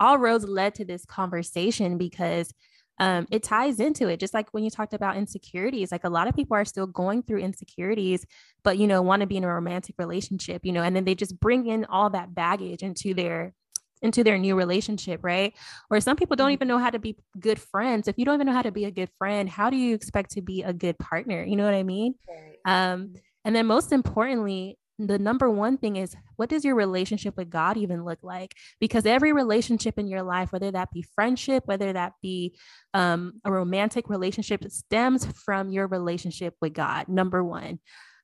[0.00, 2.52] all roads led to this conversation because
[2.98, 4.20] um, it ties into it.
[4.20, 7.22] Just like when you talked about insecurities, like a lot of people are still going
[7.22, 8.26] through insecurities,
[8.62, 11.14] but you know, want to be in a romantic relationship, you know, and then they
[11.14, 13.54] just bring in all that baggage into their
[14.02, 15.54] into their new relationship, right?
[15.90, 16.54] Or some people don't mm-hmm.
[16.54, 18.08] even know how to be good friends.
[18.08, 20.32] If you don't even know how to be a good friend, how do you expect
[20.32, 21.44] to be a good partner?
[21.44, 22.14] You know what I mean?
[22.28, 22.56] Right.
[22.64, 27.50] Um, and then most importantly, the number one thing is what does your relationship with
[27.50, 28.54] God even look like?
[28.80, 32.56] Because every relationship in your life, whether that be friendship, whether that be
[32.94, 37.08] um, a romantic relationship, stems from your relationship with God.
[37.08, 37.78] Number one.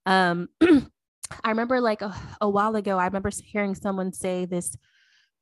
[0.05, 4.77] Um, I remember like a, a while ago, I remember hearing someone say this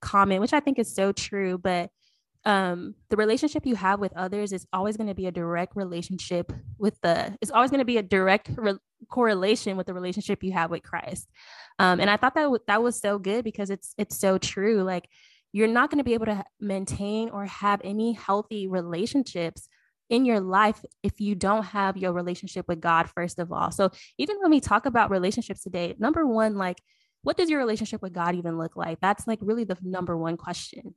[0.00, 1.90] comment, which I think is so true, but
[2.46, 6.52] um, the relationship you have with others is always going to be a direct relationship
[6.78, 10.52] with the it's always going to be a direct re- correlation with the relationship you
[10.52, 11.28] have with Christ.
[11.78, 14.82] Um, and I thought that w- that was so good because it's it's so true.
[14.82, 15.08] Like
[15.52, 19.68] you're not going to be able to maintain or have any healthy relationships
[20.10, 23.70] in your life if you don't have your relationship with God first of all.
[23.70, 26.80] So even when we talk about relationships today, number one, like
[27.22, 29.00] what does your relationship with God even look like?
[29.00, 30.94] That's like really the number one question.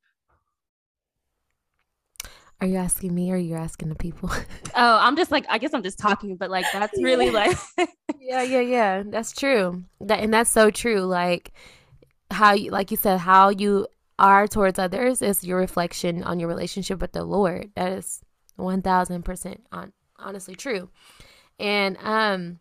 [2.59, 4.29] Are you asking me or are you asking the people?
[4.75, 7.57] oh, I'm just like I guess I'm just talking, but like that's really like
[8.19, 9.03] Yeah, yeah, yeah.
[9.05, 9.83] That's true.
[10.01, 11.01] That and that's so true.
[11.01, 11.51] Like
[12.31, 13.87] how you like you said, how you
[14.19, 17.71] are towards others is your reflection on your relationship with the Lord.
[17.75, 18.21] That is
[18.55, 20.89] one thousand percent on honestly true.
[21.59, 22.59] And um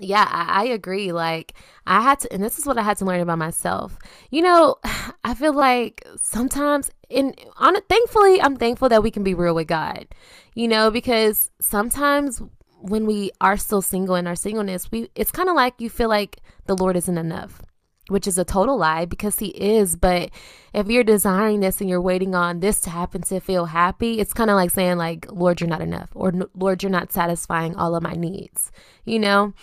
[0.00, 1.12] yeah, I, I, agree.
[1.12, 1.54] Like,
[1.86, 3.98] I had to, and this is what I had to learn about myself.
[4.30, 4.76] You know,
[5.24, 9.68] I feel like sometimes, in on thankfully, I'm thankful that we can be real with
[9.68, 10.06] God.
[10.54, 12.42] You know, because sometimes
[12.80, 16.08] when we are still single in our singleness, we it's kind of like you feel
[16.08, 17.62] like the Lord isn't enough
[18.08, 19.96] which is a total lie because he is.
[19.96, 20.30] But
[20.74, 24.34] if you're desiring this and you're waiting on this to happen to feel happy, it's
[24.34, 27.94] kind of like saying, like, Lord, you're not enough, or Lord, you're not satisfying all
[27.94, 28.72] of my needs,
[29.04, 29.54] you know?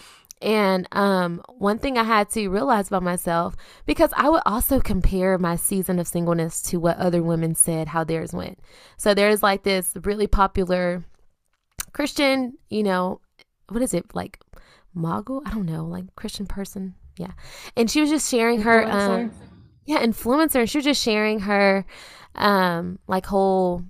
[0.41, 5.38] And um, one thing I had to realize about myself, because I would also compare
[5.38, 8.60] my season of singleness to what other women said how theirs went.
[8.95, 11.04] So there's like this really popular
[11.91, 13.19] Christian, you know,
[13.67, 14.39] what is it like
[14.93, 15.41] mogul?
[15.45, 16.95] I don't know, like Christian person.
[17.17, 17.32] Yeah.
[17.75, 19.32] And she was just sharing her um
[19.86, 20.62] yeah, influencer.
[20.62, 21.86] And She was just sharing her
[22.36, 23.84] um like whole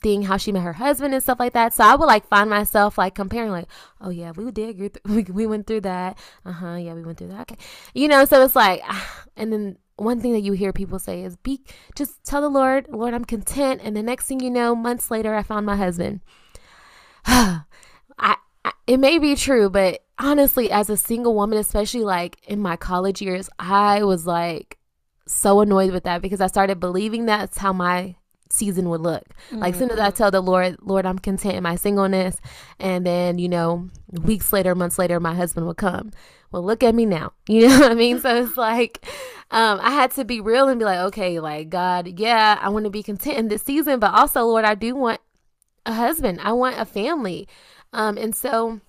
[0.00, 1.74] thing how she met her husband and stuff like that.
[1.74, 3.68] So I would like find myself like comparing like,
[4.00, 6.18] oh yeah, we did we, we went through that.
[6.44, 7.42] Uh-huh, yeah, we went through that.
[7.42, 7.56] Okay.
[7.94, 8.82] You know, so it's like
[9.36, 11.60] and then one thing that you hear people say is be
[11.94, 15.34] just tell the Lord, Lord, I'm content and the next thing you know, months later
[15.34, 16.20] I found my husband.
[17.26, 17.62] I,
[18.18, 22.76] I it may be true, but honestly as a single woman, especially like in my
[22.76, 24.78] college years, I was like
[25.26, 28.16] so annoyed with that because I started believing that's how my
[28.50, 29.24] season would look.
[29.50, 29.58] Mm-hmm.
[29.58, 30.16] Like, as soon as I mm-hmm.
[30.16, 32.36] tell the Lord, Lord, I'm content in my singleness,
[32.78, 36.12] and then, you know, weeks later, months later, my husband would come.
[36.50, 37.32] Well, look at me now.
[37.48, 38.20] You know what I mean?
[38.20, 39.04] so it's like,
[39.50, 42.84] um, I had to be real and be like, okay, like, God, yeah, I want
[42.84, 45.20] to be content in this season, but also, Lord, I do want
[45.86, 47.48] a husband, I want a family.
[47.92, 48.80] Um, and so,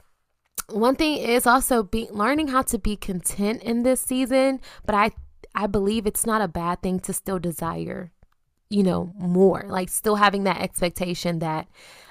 [0.67, 5.11] one thing is also be learning how to be content in this season, but I
[5.55, 8.11] I believe it's not a bad thing to still desire
[8.69, 11.67] you know more like still having that expectation that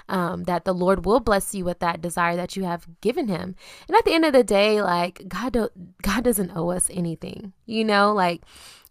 [0.09, 3.55] um, that the lord will bless you with that desire that you have given him.
[3.87, 5.69] And at the end of the day like god do-
[6.01, 8.41] god doesn't owe us anything you know like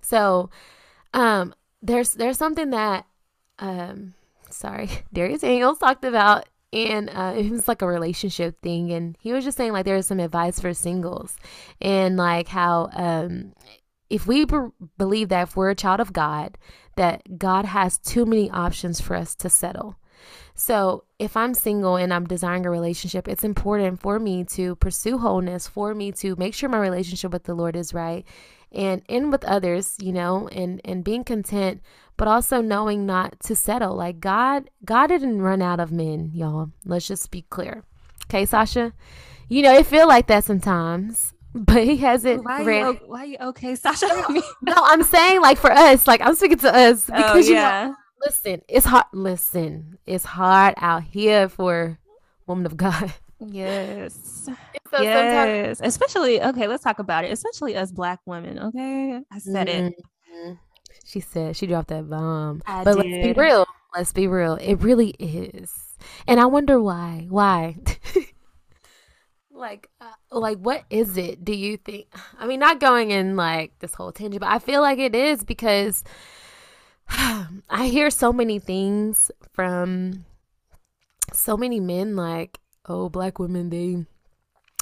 [0.01, 0.51] so
[1.15, 3.07] um there's there's something that
[3.59, 4.15] um
[4.51, 9.33] sorry Dharius Daniels talked about and uh, it was like a relationship thing and he
[9.33, 11.37] was just saying like there's some advice for singles
[11.81, 13.53] and like how um
[14.11, 16.59] if we be- believe that if we're a child of god
[16.99, 19.97] that God has too many options for us to settle.
[20.55, 25.19] So, if I'm single and I'm desiring a relationship, it's important for me to pursue
[25.19, 28.27] wholeness, for me to make sure my relationship with the Lord is right
[28.73, 31.81] and in with others, you know, and and being content,
[32.17, 33.95] but also knowing not to settle.
[33.95, 36.71] Like God, God didn't run out of men, y'all.
[36.85, 37.85] Let's just be clear.
[38.27, 38.93] Okay, Sasha?
[39.49, 42.81] You know, it feel like that sometimes but he hasn't why read.
[42.81, 44.07] You, why you okay, Sasha?
[44.63, 47.83] no, I'm saying like for us, like I'm speaking to us oh, because oh, yeah.
[47.83, 49.07] you know, listen, it's hard.
[49.13, 51.99] Listen, it's hard out here for
[52.47, 53.13] woman of God.
[53.41, 54.49] Yes.
[54.91, 55.81] So yes.
[55.83, 57.33] Especially okay, let's talk about it.
[57.33, 58.59] Especially us black women.
[58.59, 60.51] Okay, I said mm-hmm.
[60.51, 60.57] it.
[61.05, 62.63] She said she dropped that bomb.
[62.67, 63.07] I but did.
[63.07, 63.67] let's be real.
[63.95, 64.55] Let's be real.
[64.57, 65.73] It really is,
[66.27, 67.27] and I wonder why.
[67.29, 67.77] Why?
[69.59, 72.07] like uh, like what is it do you think
[72.39, 75.45] i mean not going in like this whole tangent but i feel like it is
[75.45, 76.05] because
[77.09, 80.25] i hear so many things from
[81.33, 84.05] so many men like oh black women they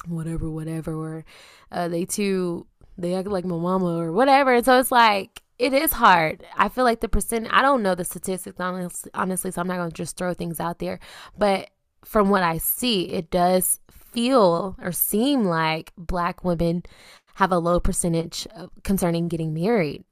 [0.08, 1.24] whatever whatever or
[1.72, 2.66] uh, they too
[2.98, 4.54] they act like my mama or whatever.
[4.54, 6.44] And so it's like it is hard.
[6.56, 9.76] I feel like the percent i don't know the statistics honestly, honestly so i'm not
[9.76, 10.98] going to just throw things out there
[11.38, 11.70] but
[12.04, 13.80] from what i see it does
[14.16, 16.82] feel or seem like black women
[17.34, 18.46] have a low percentage
[18.82, 20.04] concerning getting married.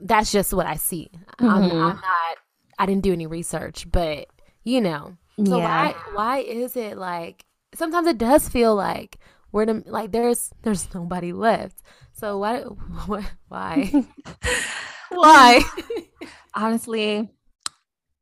[0.00, 1.10] That's just what I see.
[1.40, 1.44] Mm-hmm.
[1.44, 2.36] I'm, I'm, not.
[2.78, 4.28] I didn't do any research, but
[4.62, 5.16] you know.
[5.44, 5.64] So yeah.
[5.64, 7.44] why why is it like
[7.74, 9.18] sometimes it does feel like
[9.50, 11.82] we're the, like there's there's nobody left.
[12.12, 12.60] So why
[13.48, 13.90] why
[15.08, 15.62] why?
[16.54, 17.28] Honestly,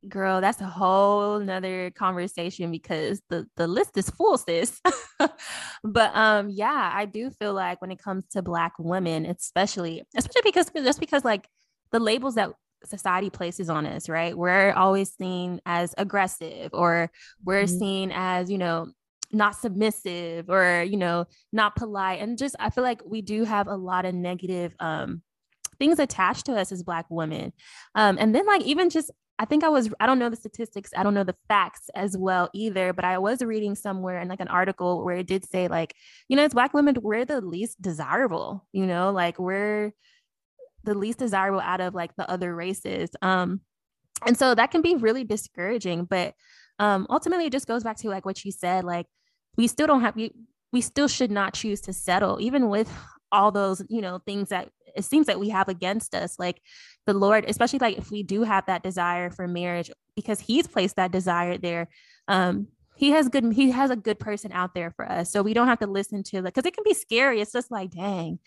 [0.09, 4.81] girl that's a whole nother conversation because the the list is full sis.
[5.85, 10.43] But um yeah i do feel like when it comes to black women especially especially
[10.45, 11.49] because just because like
[11.91, 12.51] the labels that
[12.85, 14.37] society places on us right?
[14.37, 17.11] We're always seen as aggressive or
[17.45, 17.79] we're mm-hmm.
[17.79, 18.89] seen as you know
[19.33, 22.21] not submissive or you know not polite.
[22.21, 25.23] And just i feel like we do have a lot of negative um
[25.79, 27.53] things attached to us as black women.
[27.95, 30.91] Um and then like even just I think I was, I don't know the statistics,
[30.97, 34.41] I don't know the facts as well either, but I was reading somewhere in like
[34.41, 35.95] an article where it did say, like,
[36.29, 39.93] you know, as Black women, we're the least desirable, you know, like we're
[40.83, 43.11] the least desirable out of like the other races.
[43.23, 43.61] Um,
[44.27, 46.35] and so that can be really discouraging, but
[46.81, 49.07] um, ultimately it just goes back to like what you said, like,
[49.57, 50.33] we still don't have, we,
[50.73, 52.91] we still should not choose to settle, even with
[53.31, 56.39] all those, you know, things that it seems that we have against us.
[56.39, 56.61] Like
[57.09, 60.97] the Lord, especially like if we do have that desire for marriage, because He's placed
[60.97, 61.89] that desire there.
[62.29, 65.55] Um, he has good he has a good person out there for us so we
[65.55, 68.41] don't have to listen to like because it can be scary it's just like dang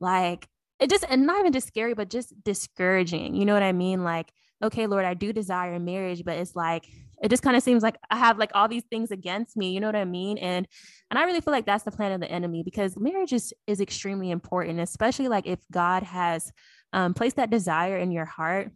[0.00, 0.46] like
[0.78, 4.04] it just and not even just scary but just discouraging you know what i mean
[4.04, 4.30] like
[4.62, 6.84] okay lord i do desire marriage but it's like
[7.22, 9.70] it just kind of seems like I have like all these things against me.
[9.70, 10.38] You know what I mean?
[10.38, 10.66] And
[11.10, 13.80] and I really feel like that's the plan of the enemy because marriage is is
[13.80, 16.52] extremely important, especially like if God has
[16.96, 18.72] um, placed that desire in your heart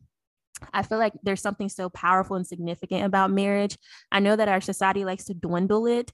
[0.73, 3.79] I feel like there's something so powerful and significant about marriage.
[4.13, 6.13] I know that our society likes to dwindle it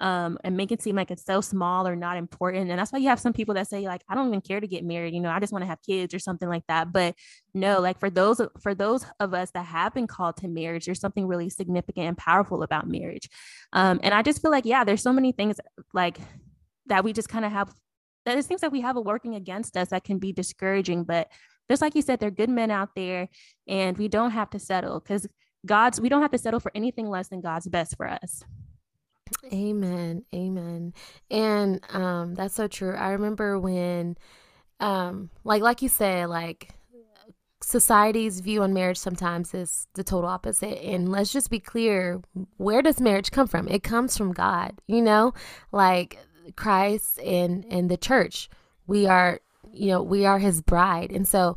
[0.00, 2.70] um, and make it seem like it's so small or not important.
[2.70, 4.66] And that's why you have some people that say, like, I don't even care to
[4.66, 6.92] get married, you know, I just want to have kids or something like that.
[6.92, 7.14] But
[7.54, 11.00] no, like for those for those of us that have been called to marriage, there's
[11.00, 13.28] something really significant and powerful about marriage.
[13.72, 15.60] Um, and I just feel like, yeah, there's so many things
[15.92, 16.18] like
[16.86, 17.72] that we just kind of have
[18.24, 21.28] that it seems like we have a working against us that can be discouraging, but
[21.70, 23.28] just like you said, there are good men out there,
[23.66, 25.26] and we don't have to settle because
[25.64, 28.42] God's, we don't have to settle for anything less than God's best for us.
[29.52, 30.24] Amen.
[30.34, 30.92] Amen.
[31.30, 32.94] And um that's so true.
[32.94, 34.16] I remember when
[34.80, 36.74] um like like you said like
[37.62, 42.20] society's view on marriage sometimes is the total opposite and let's just be clear
[42.56, 45.32] where does marriage come from it comes from god you know
[45.70, 46.18] like
[46.56, 48.48] christ and and the church
[48.86, 49.40] we are
[49.72, 51.10] you know, we are his bride.
[51.12, 51.56] And so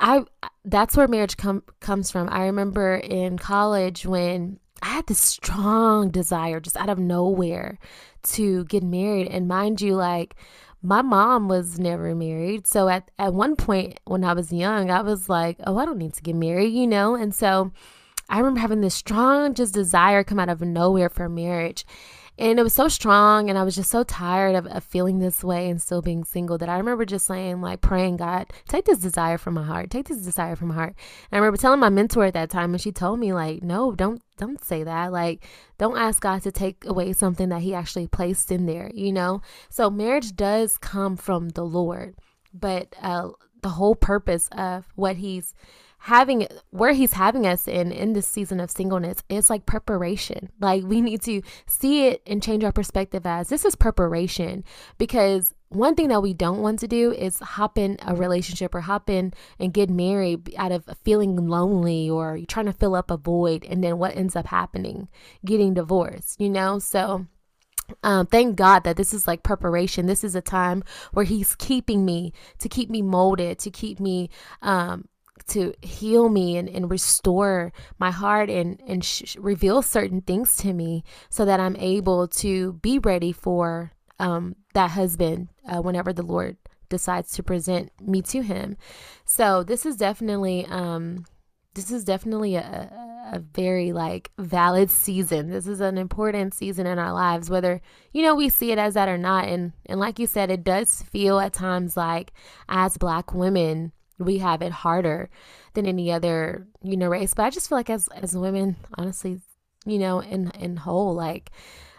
[0.00, 0.24] I
[0.64, 2.28] that's where marriage com- comes from.
[2.30, 7.78] I remember in college when I had this strong desire just out of nowhere
[8.24, 10.36] to get married and mind you like
[10.80, 12.66] my mom was never married.
[12.66, 15.98] So at at one point when I was young, I was like, "Oh, I don't
[15.98, 17.16] need to get married," you know?
[17.16, 17.72] And so
[18.28, 21.84] I remember having this strong just desire come out of nowhere for marriage.
[22.38, 25.42] And it was so strong, and I was just so tired of, of, feeling this
[25.42, 29.00] way and still being single that I remember just saying, like, praying, God, take this
[29.00, 30.94] desire from my heart, take this desire from my heart.
[31.30, 33.92] And I remember telling my mentor at that time, and she told me, like, no,
[33.92, 35.10] don't don't say that.
[35.10, 35.44] Like,
[35.78, 39.42] don't ask God to take away something that He actually placed in there, you know?
[39.68, 42.14] So marriage does come from the Lord,
[42.54, 43.30] but uh,
[43.62, 45.54] the whole purpose of what He's
[45.98, 50.50] having where he's having us in in this season of singleness is like preparation.
[50.60, 54.64] Like we need to see it and change our perspective as this is preparation.
[54.96, 58.80] Because one thing that we don't want to do is hop in a relationship or
[58.80, 63.16] hop in and get married out of feeling lonely or trying to fill up a
[63.16, 65.08] void and then what ends up happening?
[65.44, 66.78] Getting divorced you know?
[66.78, 67.26] So
[68.02, 70.06] um, thank God that this is like preparation.
[70.06, 74.30] This is a time where He's keeping me to keep me molded, to keep me
[74.62, 75.08] um,
[75.46, 80.72] to heal me and, and restore my heart and, and sh- reveal certain things to
[80.72, 86.22] me so that I'm able to be ready for um, that husband uh, whenever the
[86.22, 86.56] Lord
[86.88, 88.76] decides to present me to him.
[89.24, 91.24] So this is definitely um,
[91.74, 92.90] this is definitely a,
[93.32, 95.50] a very like valid season.
[95.50, 97.80] This is an important season in our lives, whether
[98.12, 99.46] you know we see it as that or not.
[99.46, 102.32] And and like you said, it does feel at times like
[102.68, 105.30] as black women we have it harder
[105.74, 109.40] than any other you know race but i just feel like as as women honestly
[109.86, 111.50] you know in in whole like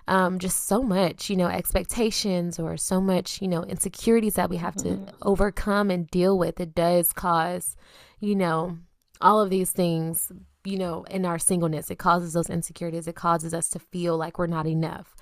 [0.09, 4.57] um, just so much, you know, expectations or so much, you know, insecurities that we
[4.57, 5.15] have to mm-hmm.
[5.21, 6.59] overcome and deal with.
[6.59, 7.77] It does cause,
[8.19, 8.79] you know,
[9.21, 10.31] all of these things,
[10.65, 11.91] you know, in our singleness.
[11.91, 13.07] It causes those insecurities.
[13.07, 15.15] It causes us to feel like we're not enough.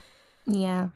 [0.45, 0.89] Yeah.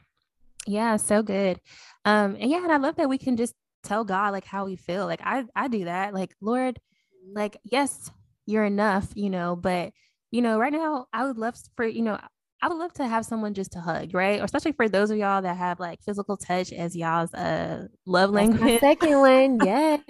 [0.66, 0.96] Yeah.
[0.96, 1.60] So good.
[2.06, 4.76] Um, and yeah, and I love that we can just tell God like how we
[4.76, 5.06] feel.
[5.06, 6.14] Like I I do that.
[6.14, 7.36] Like Lord, mm-hmm.
[7.36, 8.10] like yes,
[8.46, 9.92] you're enough, you know, but
[10.30, 12.18] you know, right now I would love for, you know,
[12.62, 14.40] I would love to have someone just to hug, right?
[14.40, 18.30] Or especially for those of y'all that have like physical touch as y'all's uh love
[18.30, 18.78] language.
[18.78, 20.00] second one, yes.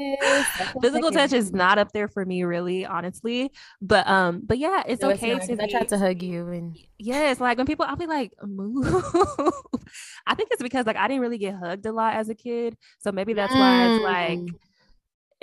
[0.82, 3.50] physical touch is not up there for me, really, honestly.
[3.80, 5.62] But um, but yeah, it's no, okay it's to.
[5.62, 8.86] I tried to hug you, and yes, like when people, I'll be like, move.
[10.26, 12.76] I think it's because like I didn't really get hugged a lot as a kid,
[12.98, 13.58] so maybe that's mm.
[13.58, 14.58] why it's like mm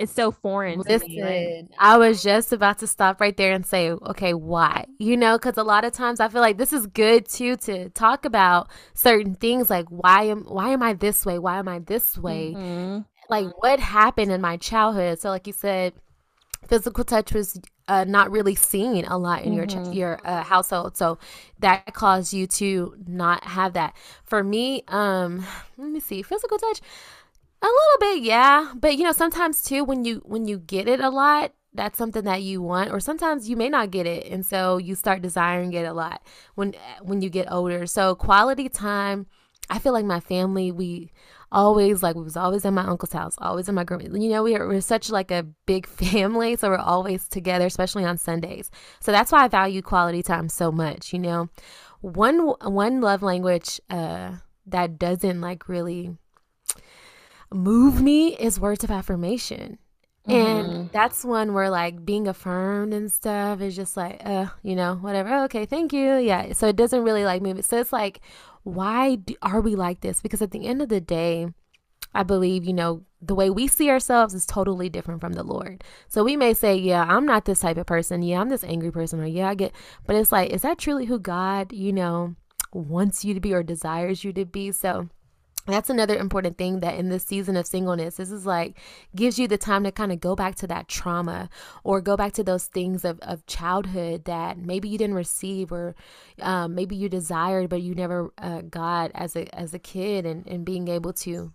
[0.00, 4.32] it's so foreign Listen, I was just about to stop right there and say, okay,
[4.32, 4.86] why?
[4.98, 7.90] You know, because a lot of times I feel like this is good too to
[7.90, 11.38] talk about certain things like why am why am I this way?
[11.38, 12.54] Why am I this way?
[12.56, 13.00] Mm-hmm.
[13.28, 15.20] Like what happened in my childhood?
[15.20, 15.92] So, like you said,
[16.66, 19.92] physical touch was uh, not really seen a lot in mm-hmm.
[19.92, 21.18] your your uh, household, so
[21.58, 23.94] that caused you to not have that.
[24.24, 25.44] For me, um,
[25.76, 26.80] let me see, physical touch
[27.62, 28.72] a little bit, yeah.
[28.74, 32.24] But you know, sometimes too when you when you get it a lot, that's something
[32.24, 35.72] that you want or sometimes you may not get it and so you start desiring
[35.72, 36.20] it a lot
[36.54, 37.86] when when you get older.
[37.86, 39.26] So quality time,
[39.68, 41.12] I feel like my family we
[41.52, 44.16] always like we was always at my uncle's house, always in my grandma.
[44.16, 48.04] You know, we are, we're such like a big family, so we're always together, especially
[48.04, 48.70] on Sundays.
[49.00, 51.12] So that's why I value quality time so much.
[51.12, 51.48] You know,
[52.00, 54.36] one one love language uh,
[54.66, 56.16] that doesn't like really
[57.52, 59.78] move me is words of affirmation.
[60.26, 60.86] And mm-hmm.
[60.92, 65.44] that's one where like being affirmed and stuff is just like, uh, you know, whatever.
[65.44, 66.16] Okay, thank you.
[66.16, 66.52] Yeah.
[66.52, 67.64] So it doesn't really like move it.
[67.64, 68.20] So it's like,
[68.62, 70.20] why do, are we like this?
[70.20, 71.48] Because at the end of the day,
[72.14, 75.84] I believe, you know, the way we see ourselves is totally different from the Lord.
[76.08, 78.22] So we may say, yeah, I'm not this type of person.
[78.22, 79.20] Yeah, I'm this angry person.
[79.20, 79.72] Or yeah, I get,
[80.06, 82.34] but it's like, is that truly who God, you know,
[82.72, 84.70] wants you to be or desires you to be?
[84.72, 85.08] So
[85.66, 88.76] that's another important thing that in this season of singleness this is like
[89.14, 91.48] gives you the time to kind of go back to that trauma
[91.84, 95.94] or go back to those things of, of childhood that maybe you didn't receive or
[96.40, 100.46] um, maybe you desired but you never uh, got as a as a kid and,
[100.46, 101.52] and being able to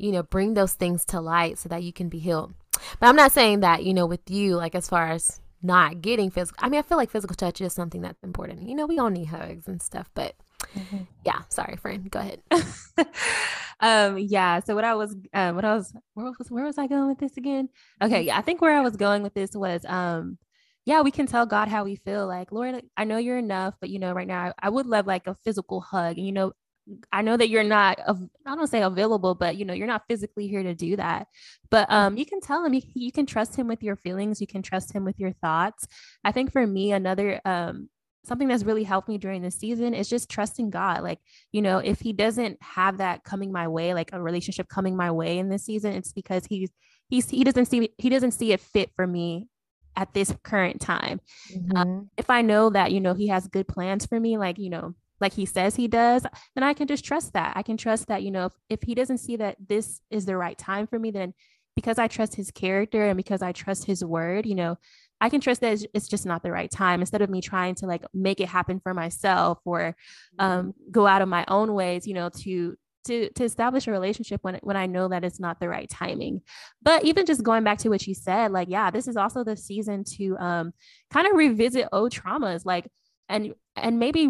[0.00, 2.54] you know, bring those things to light so that you can be healed.
[2.98, 6.30] But I'm not saying that, you know, with you, like as far as not getting
[6.30, 8.66] physical, I mean, I feel like physical touch is something that's important.
[8.66, 10.34] You know, we all need hugs and stuff, but
[10.76, 10.98] mm-hmm.
[11.24, 12.40] yeah, sorry, friend, go ahead.
[13.80, 14.60] um, yeah.
[14.60, 17.18] So what I was, um, what I was, where was, where was I going with
[17.18, 17.68] this again?
[18.02, 18.22] Okay.
[18.22, 18.38] Yeah.
[18.38, 20.38] I think where I was going with this was, um,
[20.86, 22.26] yeah, we can tell God how we feel.
[22.26, 25.06] Like, Lord, I know you're enough, but you know, right now I, I would love
[25.06, 26.16] like a physical hug.
[26.16, 26.52] And you know,
[27.12, 30.48] I know that you're not, I don't say available, but you know, you're not physically
[30.48, 31.28] here to do that.
[31.70, 34.40] But um, you can tell him, you, you can trust him with your feelings.
[34.40, 35.86] You can trust him with your thoughts.
[36.24, 37.88] I think for me, another, um,
[38.24, 41.02] something that's really helped me during this season is just trusting God.
[41.02, 41.18] Like,
[41.52, 45.10] you know, if he doesn't have that coming my way, like a relationship coming my
[45.10, 46.70] way in this season, it's because he's,
[47.08, 49.48] he's, he doesn't see, he doesn't see it fit for me
[49.96, 51.20] at this current time.
[51.52, 51.76] Mm-hmm.
[51.76, 54.70] Um, if I know that, you know, he has good plans for me, like, you
[54.70, 57.52] know, like he says he does, then I can just trust that.
[57.56, 60.36] I can trust that, you know, if, if he doesn't see that this is the
[60.36, 61.34] right time for me, then
[61.76, 64.76] because I trust his character and because I trust his word, you know,
[65.20, 67.86] I can trust that it's just not the right time instead of me trying to
[67.86, 69.96] like make it happen for myself or
[70.38, 70.90] um, mm-hmm.
[70.90, 74.58] go out of my own ways, you know, to to to establish a relationship when
[74.62, 76.42] when I know that it's not the right timing.
[76.82, 79.56] But even just going back to what you said, like yeah, this is also the
[79.56, 80.72] season to um
[81.10, 82.88] kind of revisit old traumas, like
[83.28, 84.28] and and maybe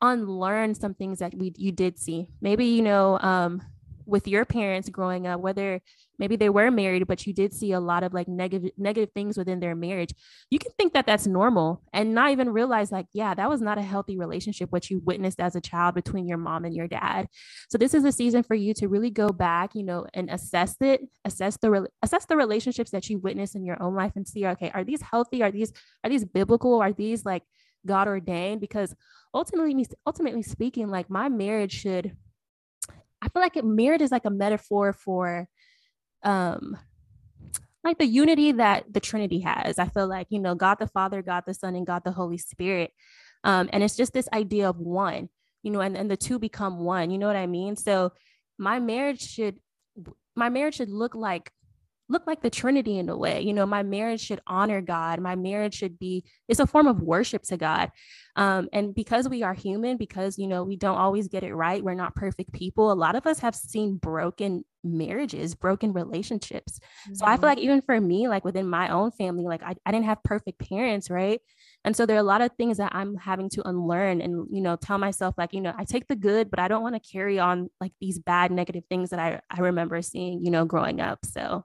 [0.00, 2.28] unlearn some things that we you did see.
[2.40, 3.62] Maybe you know um,
[4.06, 5.80] with your parents growing up, whether
[6.18, 9.36] maybe they were married, but you did see a lot of like negative negative things
[9.36, 10.12] within their marriage.
[10.50, 13.78] You can think that that's normal and not even realize like, yeah, that was not
[13.78, 17.26] a healthy relationship what you witnessed as a child between your mom and your dad.
[17.68, 20.76] So this is a season for you to really go back, you know, and assess
[20.80, 24.26] it, assess the re- assess the relationships that you witnessed in your own life and
[24.26, 25.42] see, okay, are these healthy?
[25.42, 25.72] Are these
[26.04, 26.80] are these biblical?
[26.80, 27.42] Are these like
[27.86, 28.60] God ordained?
[28.60, 28.94] Because
[29.34, 32.16] ultimately me ultimately speaking like my marriage should
[33.24, 35.48] i feel like it, marriage is like a metaphor for
[36.22, 36.76] um
[37.84, 39.78] like the unity that the trinity has.
[39.78, 42.38] I feel like you know god the father god the son and god the holy
[42.38, 42.90] spirit
[43.44, 45.28] um and it's just this idea of one
[45.62, 47.76] you know and, and the two become one you know what i mean?
[47.76, 48.12] So
[48.58, 49.58] my marriage should
[50.34, 51.50] my marriage should look like
[52.08, 53.40] look like the Trinity in a way.
[53.40, 55.20] You know, my marriage should honor God.
[55.20, 57.90] My marriage should be, it's a form of worship to God.
[58.36, 61.82] Um, and because we are human, because, you know, we don't always get it right,
[61.82, 62.90] we're not perfect people.
[62.90, 66.78] A lot of us have seen broken marriages, broken relationships.
[66.78, 67.14] Mm-hmm.
[67.14, 67.44] So I feel mm-hmm.
[67.46, 70.68] like even for me, like within my own family, like I, I didn't have perfect
[70.68, 71.40] parents, right?
[71.84, 74.60] And so there are a lot of things that I'm having to unlearn and, you
[74.60, 77.12] know, tell myself like, you know, I take the good, but I don't want to
[77.12, 81.00] carry on like these bad negative things that I, I remember seeing, you know, growing
[81.00, 81.24] up.
[81.24, 81.64] So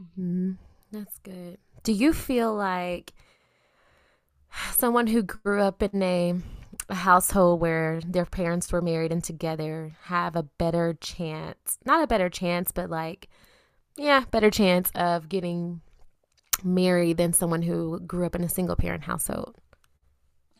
[0.00, 0.52] Mm-hmm.
[0.92, 1.58] That's good.
[1.82, 3.12] Do you feel like
[4.72, 6.34] someone who grew up in a,
[6.88, 11.78] a household where their parents were married and together have a better chance?
[11.84, 13.28] Not a better chance, but like,
[13.96, 15.80] yeah, better chance of getting
[16.62, 19.56] married than someone who grew up in a single parent household?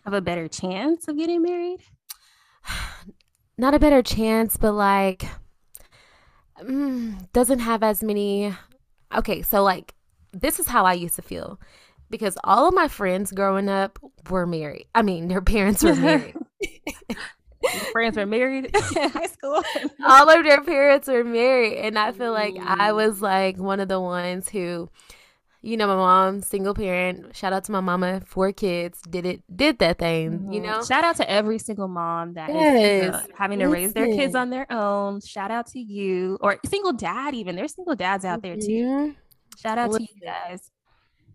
[0.05, 1.81] Have a better chance of getting married?
[3.59, 5.25] Not a better chance, but like,
[6.61, 8.53] mm, doesn't have as many
[9.15, 9.95] okay, so like
[10.33, 11.61] this is how I used to feel
[12.11, 13.99] because all of my friends growing up
[14.31, 14.87] were married.
[14.95, 16.35] I mean, their parents were married.
[17.93, 18.71] friends were married in
[19.11, 19.63] high school.
[20.05, 23.89] all of their parents were married, and I feel like I was like one of
[23.89, 24.91] the ones who
[25.65, 27.35] you know, my mom, single parent.
[27.35, 29.01] Shout out to my mama, four kids.
[29.09, 30.33] Did it, did that thing.
[30.33, 30.53] Mm-hmm.
[30.53, 30.85] You know.
[30.85, 33.05] Shout out to every single mom that yes.
[33.05, 33.83] is uh, having to Listen.
[33.83, 35.23] raise their kids on their own.
[35.23, 37.35] Shout out to you, or single dad.
[37.35, 38.61] Even there's single dads out there too.
[38.61, 39.11] Mm-hmm.
[39.59, 40.07] Shout out Listen.
[40.07, 40.71] to you guys.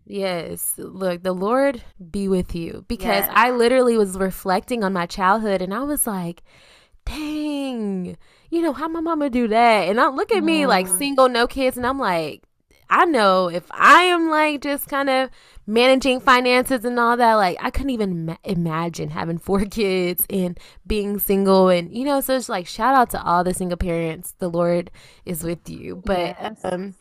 [0.06, 0.74] Yes.
[0.76, 3.30] Look, the Lord be with you because yes.
[3.32, 6.42] I literally was reflecting on my childhood and I was like,
[7.04, 8.16] dang,
[8.50, 9.88] you know, how my mama do that?
[9.88, 10.98] And I look at me like mm-hmm.
[10.98, 12.42] single, no kids, and I'm like,
[12.90, 15.30] I know if I am like just kind of
[15.66, 20.58] managing finances and all that, like I couldn't even ma- imagine having four kids and
[20.86, 21.68] being single.
[21.68, 24.34] And, you know, so it's like shout out to all the single parents.
[24.38, 24.90] The Lord
[25.24, 26.02] is with you.
[26.04, 26.60] But, yes.
[26.64, 26.94] um,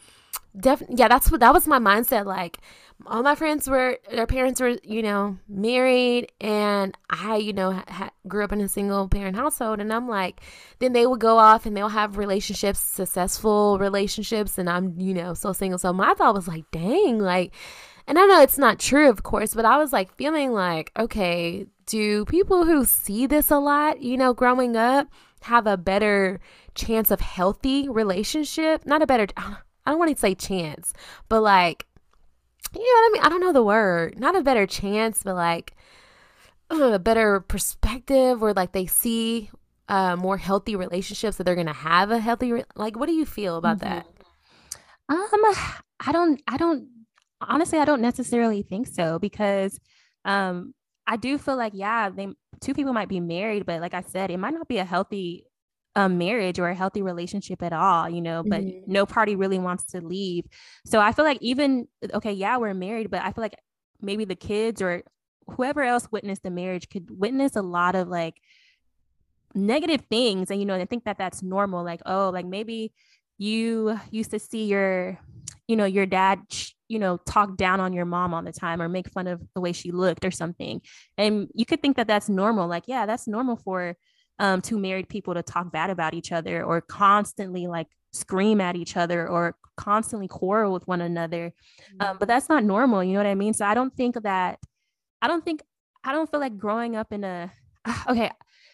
[0.60, 2.58] definitely yeah that's what that was my mindset like
[3.06, 8.12] all my friends were their parents were you know married and i you know ha-
[8.28, 10.42] grew up in a single parent household and i'm like
[10.80, 15.34] then they would go off and they'll have relationships successful relationships and i'm you know
[15.34, 15.80] so single.
[15.80, 17.54] So my thought was like dang like
[18.06, 21.66] and i know it's not true of course but i was like feeling like okay
[21.86, 25.08] do people who see this a lot you know growing up
[25.42, 26.40] have a better
[26.76, 28.86] chance of healthy relationship?
[28.86, 29.28] Not a better
[29.86, 30.94] I don't want to say chance,
[31.30, 31.88] but like,
[32.74, 33.24] you know what I mean?
[33.24, 34.20] I don't know the word.
[34.20, 35.76] Not a better chance, but like
[36.70, 39.50] a better perspective where like they see
[39.90, 43.14] uh, more healthy relationships that they're going to have a healthy, re- like, what do
[43.14, 43.90] you feel about mm-hmm.
[43.90, 44.06] that?
[45.10, 45.56] Um,
[46.00, 46.88] I don't, I don't,
[47.42, 49.80] honestly, I don't necessarily think so because,
[50.26, 50.76] um,
[51.08, 52.28] I do feel like, yeah, they,
[52.62, 55.46] two people might be married, but like I said, it might not be a healthy
[56.00, 58.92] a marriage or a healthy relationship at all, you know, but mm-hmm.
[58.92, 60.46] no party really wants to leave.
[60.86, 63.56] So I feel like even okay, yeah, we're married, but I feel like
[64.02, 65.04] maybe the kids or
[65.50, 68.36] whoever else witnessed the marriage could witness a lot of like
[69.54, 72.94] negative things and you know, I think that that's normal like oh, like maybe
[73.38, 75.20] you used to see your
[75.68, 76.40] you know, your dad
[76.88, 79.62] you know, talk down on your mom all the time or make fun of the
[79.62, 80.82] way she looked or something.
[81.18, 82.68] And you could think that that's normal.
[82.68, 83.96] Like, yeah, that's normal for
[84.40, 88.76] um, two married people to talk bad about each other or constantly like scream at
[88.76, 91.54] each other or constantly quarrel with one another.
[92.00, 92.18] Um, mm-hmm.
[92.20, 93.04] but that's not normal.
[93.04, 93.54] You know what I mean?
[93.54, 94.60] So I don't think that,
[95.22, 95.62] I don't think,
[96.04, 97.52] I don't feel like growing up in a,
[98.08, 98.32] okay.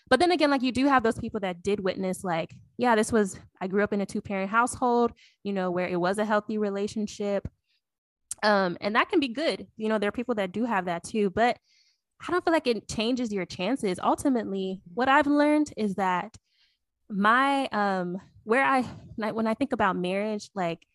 [0.08, 3.12] But then again, like you do have those people that did witness, like, yeah, this
[3.12, 5.14] was, I grew up in a two parent household,
[5.44, 7.48] you know, where it was a healthy relationship.
[8.44, 9.66] Um, and that can be good.
[9.78, 11.32] You know, there are people that do have that too.
[11.32, 11.58] But
[12.22, 14.00] I don't feel like it changes your chances.
[14.02, 16.36] Ultimately, what I've learned is that
[17.10, 18.82] my um where I
[19.32, 20.86] when I think about marriage, like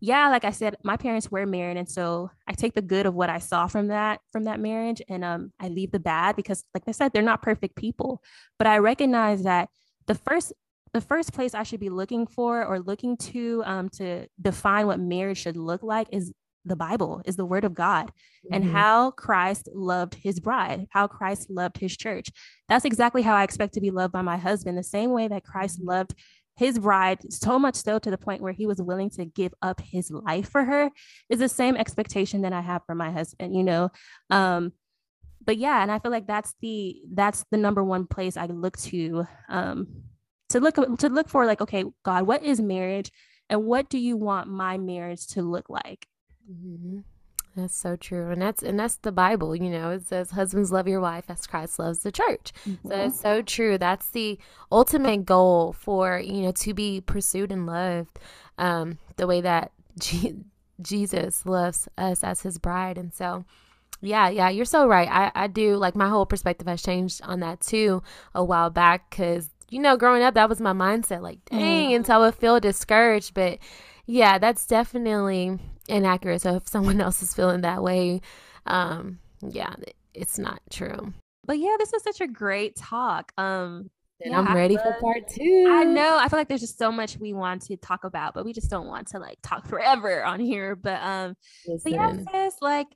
[0.00, 3.14] yeah, like I said, my parents were married, and so I take the good of
[3.14, 6.64] what I saw from that from that marriage, and um I leave the bad because,
[6.74, 8.22] like I said, they're not perfect people.
[8.58, 9.70] But I recognize that
[10.06, 10.52] the first
[10.92, 15.00] the first place I should be looking for or looking to um to define what
[15.00, 16.32] marriage should look like is
[16.66, 18.54] the Bible, is the word of God, mm-hmm.
[18.54, 22.30] and how Christ loved his bride, how Christ loved his church.
[22.68, 25.44] That's exactly how I expect to be loved by my husband, the same way that
[25.44, 25.88] Christ mm-hmm.
[25.88, 26.14] loved
[26.56, 29.80] his bride so much so to the point where he was willing to give up
[29.80, 30.90] his life for her
[31.28, 33.90] is the same expectation that I have for my husband, you know.
[34.30, 34.72] Um,
[35.44, 38.76] but yeah, and I feel like that's the that's the number one place I look
[38.78, 39.86] to um
[40.48, 43.12] to look to look for like okay, God, what is marriage
[43.48, 46.06] and what do you want my marriage to look like?
[46.50, 46.98] Mm-hmm.
[47.56, 49.56] That's so true, and that's and that's the Bible.
[49.56, 52.88] You know, it says, "Husbands love your wife as Christ loves the church." Mm-hmm.
[52.88, 53.78] So it's so true.
[53.78, 54.38] That's the
[54.70, 58.18] ultimate goal for you know to be pursued and loved,
[58.58, 59.72] um, the way that
[60.82, 62.98] Jesus loves us as His bride.
[62.98, 63.46] And so,
[64.02, 65.08] yeah, yeah, you're so right.
[65.10, 68.02] I I do like my whole perspective has changed on that too
[68.34, 71.22] a while back because you know growing up that was my mindset.
[71.22, 71.96] Like, dang, mm-hmm.
[71.96, 73.60] until I would feel discouraged, but
[74.04, 75.58] yeah, that's definitely
[75.88, 76.42] inaccurate.
[76.42, 78.20] So if someone else is feeling that way,
[78.66, 79.74] um, yeah,
[80.14, 81.12] it's not true.
[81.44, 83.32] But yeah, this was such a great talk.
[83.38, 85.66] Um, yeah, I'm ready for part two.
[85.68, 86.18] I know.
[86.18, 88.70] I feel like there's just so much we want to talk about, but we just
[88.70, 90.74] don't want to like talk forever on here.
[90.74, 91.92] But um, Listen.
[91.92, 92.86] but yeah, sis, like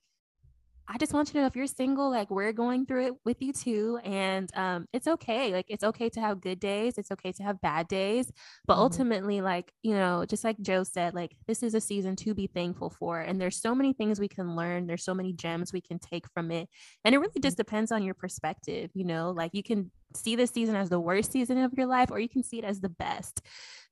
[0.92, 3.40] I just want you to know if you're single, like we're going through it with
[3.40, 4.00] you too.
[4.02, 5.52] And um, it's okay.
[5.52, 6.98] Like it's okay to have good days.
[6.98, 8.32] It's okay to have bad days.
[8.66, 8.82] But mm-hmm.
[8.82, 12.48] ultimately, like, you know, just like Joe said, like this is a season to be
[12.48, 13.20] thankful for.
[13.20, 14.88] And there's so many things we can learn.
[14.88, 16.68] There's so many gems we can take from it.
[17.04, 17.60] And it really just mm-hmm.
[17.60, 21.30] depends on your perspective, you know, like you can see this season as the worst
[21.30, 23.42] season of your life, or you can see it as the best.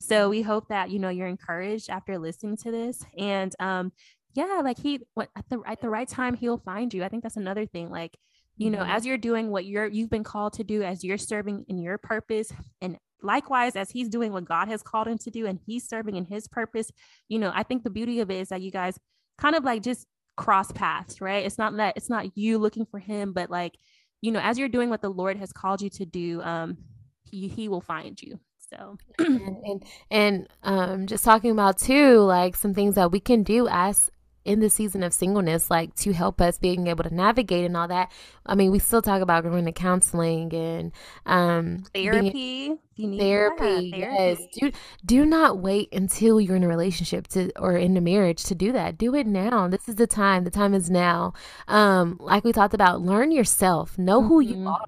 [0.01, 3.05] So we hope that, you know, you're encouraged after listening to this.
[3.16, 3.92] And um,
[4.39, 7.03] yeah, like he what at the at the right time he'll find you.
[7.03, 7.91] I think that's another thing.
[7.91, 8.16] Like,
[8.57, 8.91] you know, mm-hmm.
[8.91, 11.99] as you're doing what you're you've been called to do, as you're serving in your
[11.99, 15.89] purpose, and likewise as he's doing what God has called him to do, and he's
[15.89, 16.93] serving in his purpose,
[17.28, 18.97] you know, I think the beauty of it is that you guys
[19.39, 21.45] kind of like just cross paths, right?
[21.45, 23.74] It's not that it's not you looking for him, but like,
[24.20, 26.78] you know, as you're doing what the Lord has called you to do, um,
[27.24, 28.39] he he will find you.
[28.70, 33.43] So and and, and um just talking about too like some things that we can
[33.43, 34.11] do as
[34.49, 37.86] in the season of singleness, like to help us being able to navigate and all
[37.86, 38.11] that.
[38.46, 40.92] I mean, we still talk about going to counseling and
[41.26, 42.72] um, therapy.
[42.96, 44.38] Being, therapy, yeah, yes.
[44.59, 44.72] Do
[45.05, 48.72] do not wait until you're in a relationship to or in a marriage to do
[48.72, 48.96] that.
[48.96, 49.68] Do it now.
[49.68, 50.44] This is the time.
[50.44, 51.34] The time is now.
[51.68, 53.99] Um, like we talked about, learn yourself.
[53.99, 54.28] Know mm-hmm.
[54.28, 54.68] who you mm-hmm.
[54.68, 54.86] are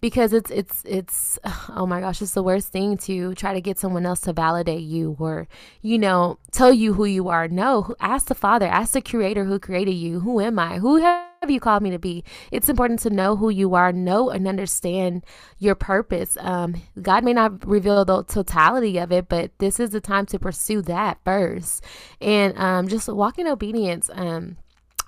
[0.00, 1.38] because it's it's it's
[1.70, 4.82] oh my gosh it's the worst thing to try to get someone else to validate
[4.82, 5.48] you or
[5.82, 7.48] you know tell you who you are.
[7.48, 10.20] No ask the father ask the creator who created you.
[10.20, 10.78] Who am i?
[10.78, 12.24] Who have you called me to be?
[12.50, 15.24] It's important to know who you are know and understand
[15.58, 16.36] your purpose.
[16.40, 20.38] Um, god may not reveal the totality of it but this is the time to
[20.38, 21.82] pursue that first.
[22.20, 24.10] And um, just walk in obedience.
[24.12, 24.56] Um,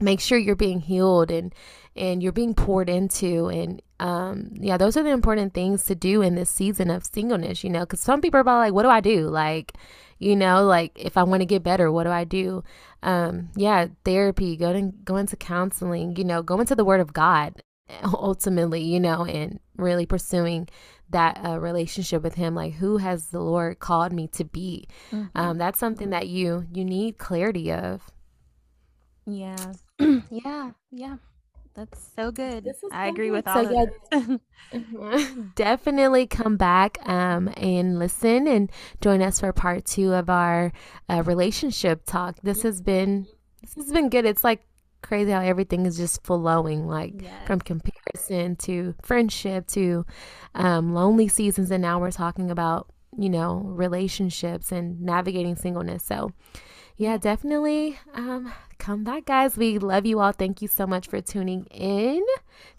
[0.01, 1.55] make sure you're being healed and
[1.97, 6.23] and you're being poured into and um yeah those are the important things to do
[6.23, 9.01] in this season of singleness you know because some people are like what do i
[9.01, 9.29] do?
[9.29, 9.73] Like
[10.19, 12.63] you know like if i want to get better what do i do?
[13.03, 17.13] Um yeah therapy go to go into counseling you know go into the word of
[17.13, 17.63] god
[18.05, 20.69] ultimately you know and really pursuing
[21.11, 24.87] that uh, relationship with him like who has the lord called me to be?
[25.11, 25.39] Mm-hmm.
[25.39, 28.11] um that's something that you you need clarity of.
[29.27, 29.73] Yeah.
[30.31, 31.17] Yeah yeah
[31.79, 32.69] that's so good.
[32.91, 33.89] I agree with all so,
[34.73, 38.71] yeah, definitely come back um, and listen and
[39.01, 40.73] join us for part two of our
[41.09, 42.37] uh, relationship talk.
[42.43, 43.29] This has been
[43.63, 44.25] this has been good.
[44.25, 44.63] It's like
[45.03, 47.47] crazy how everything is just flowing, like yes.
[47.47, 50.05] from comparison to friendship to
[50.57, 56.03] um, lonely seasons, and now we're talking about you know relationships and navigating singleness.
[56.03, 56.33] So
[56.97, 59.57] yeah, definitely um, come back, guys.
[59.57, 60.33] We love you all.
[60.33, 62.25] Thank you so much for tuning in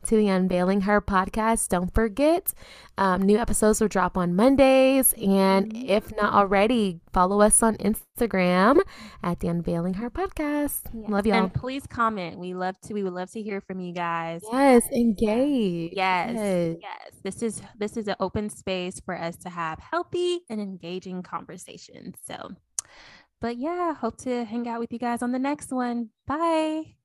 [0.05, 1.69] to the Unveiling Her podcast.
[1.69, 2.53] Don't forget,
[2.97, 5.13] um, new episodes will drop on Mondays.
[5.13, 8.79] And if not already, follow us on Instagram
[9.23, 10.81] at the Unveiling Her podcast.
[10.93, 11.09] Yes.
[11.09, 11.43] Love y'all.
[11.43, 12.39] And please comment.
[12.39, 12.93] We love to.
[12.93, 14.41] We would love to hear from you guys.
[14.51, 15.93] Yes, engage.
[15.93, 16.77] Yes, yes.
[16.81, 17.11] yes.
[17.23, 22.15] This is this is an open space for us to have healthy and engaging conversations.
[22.25, 22.51] So
[23.39, 26.09] but yeah, hope to hang out with you guys on the next one.
[26.25, 26.98] Bye.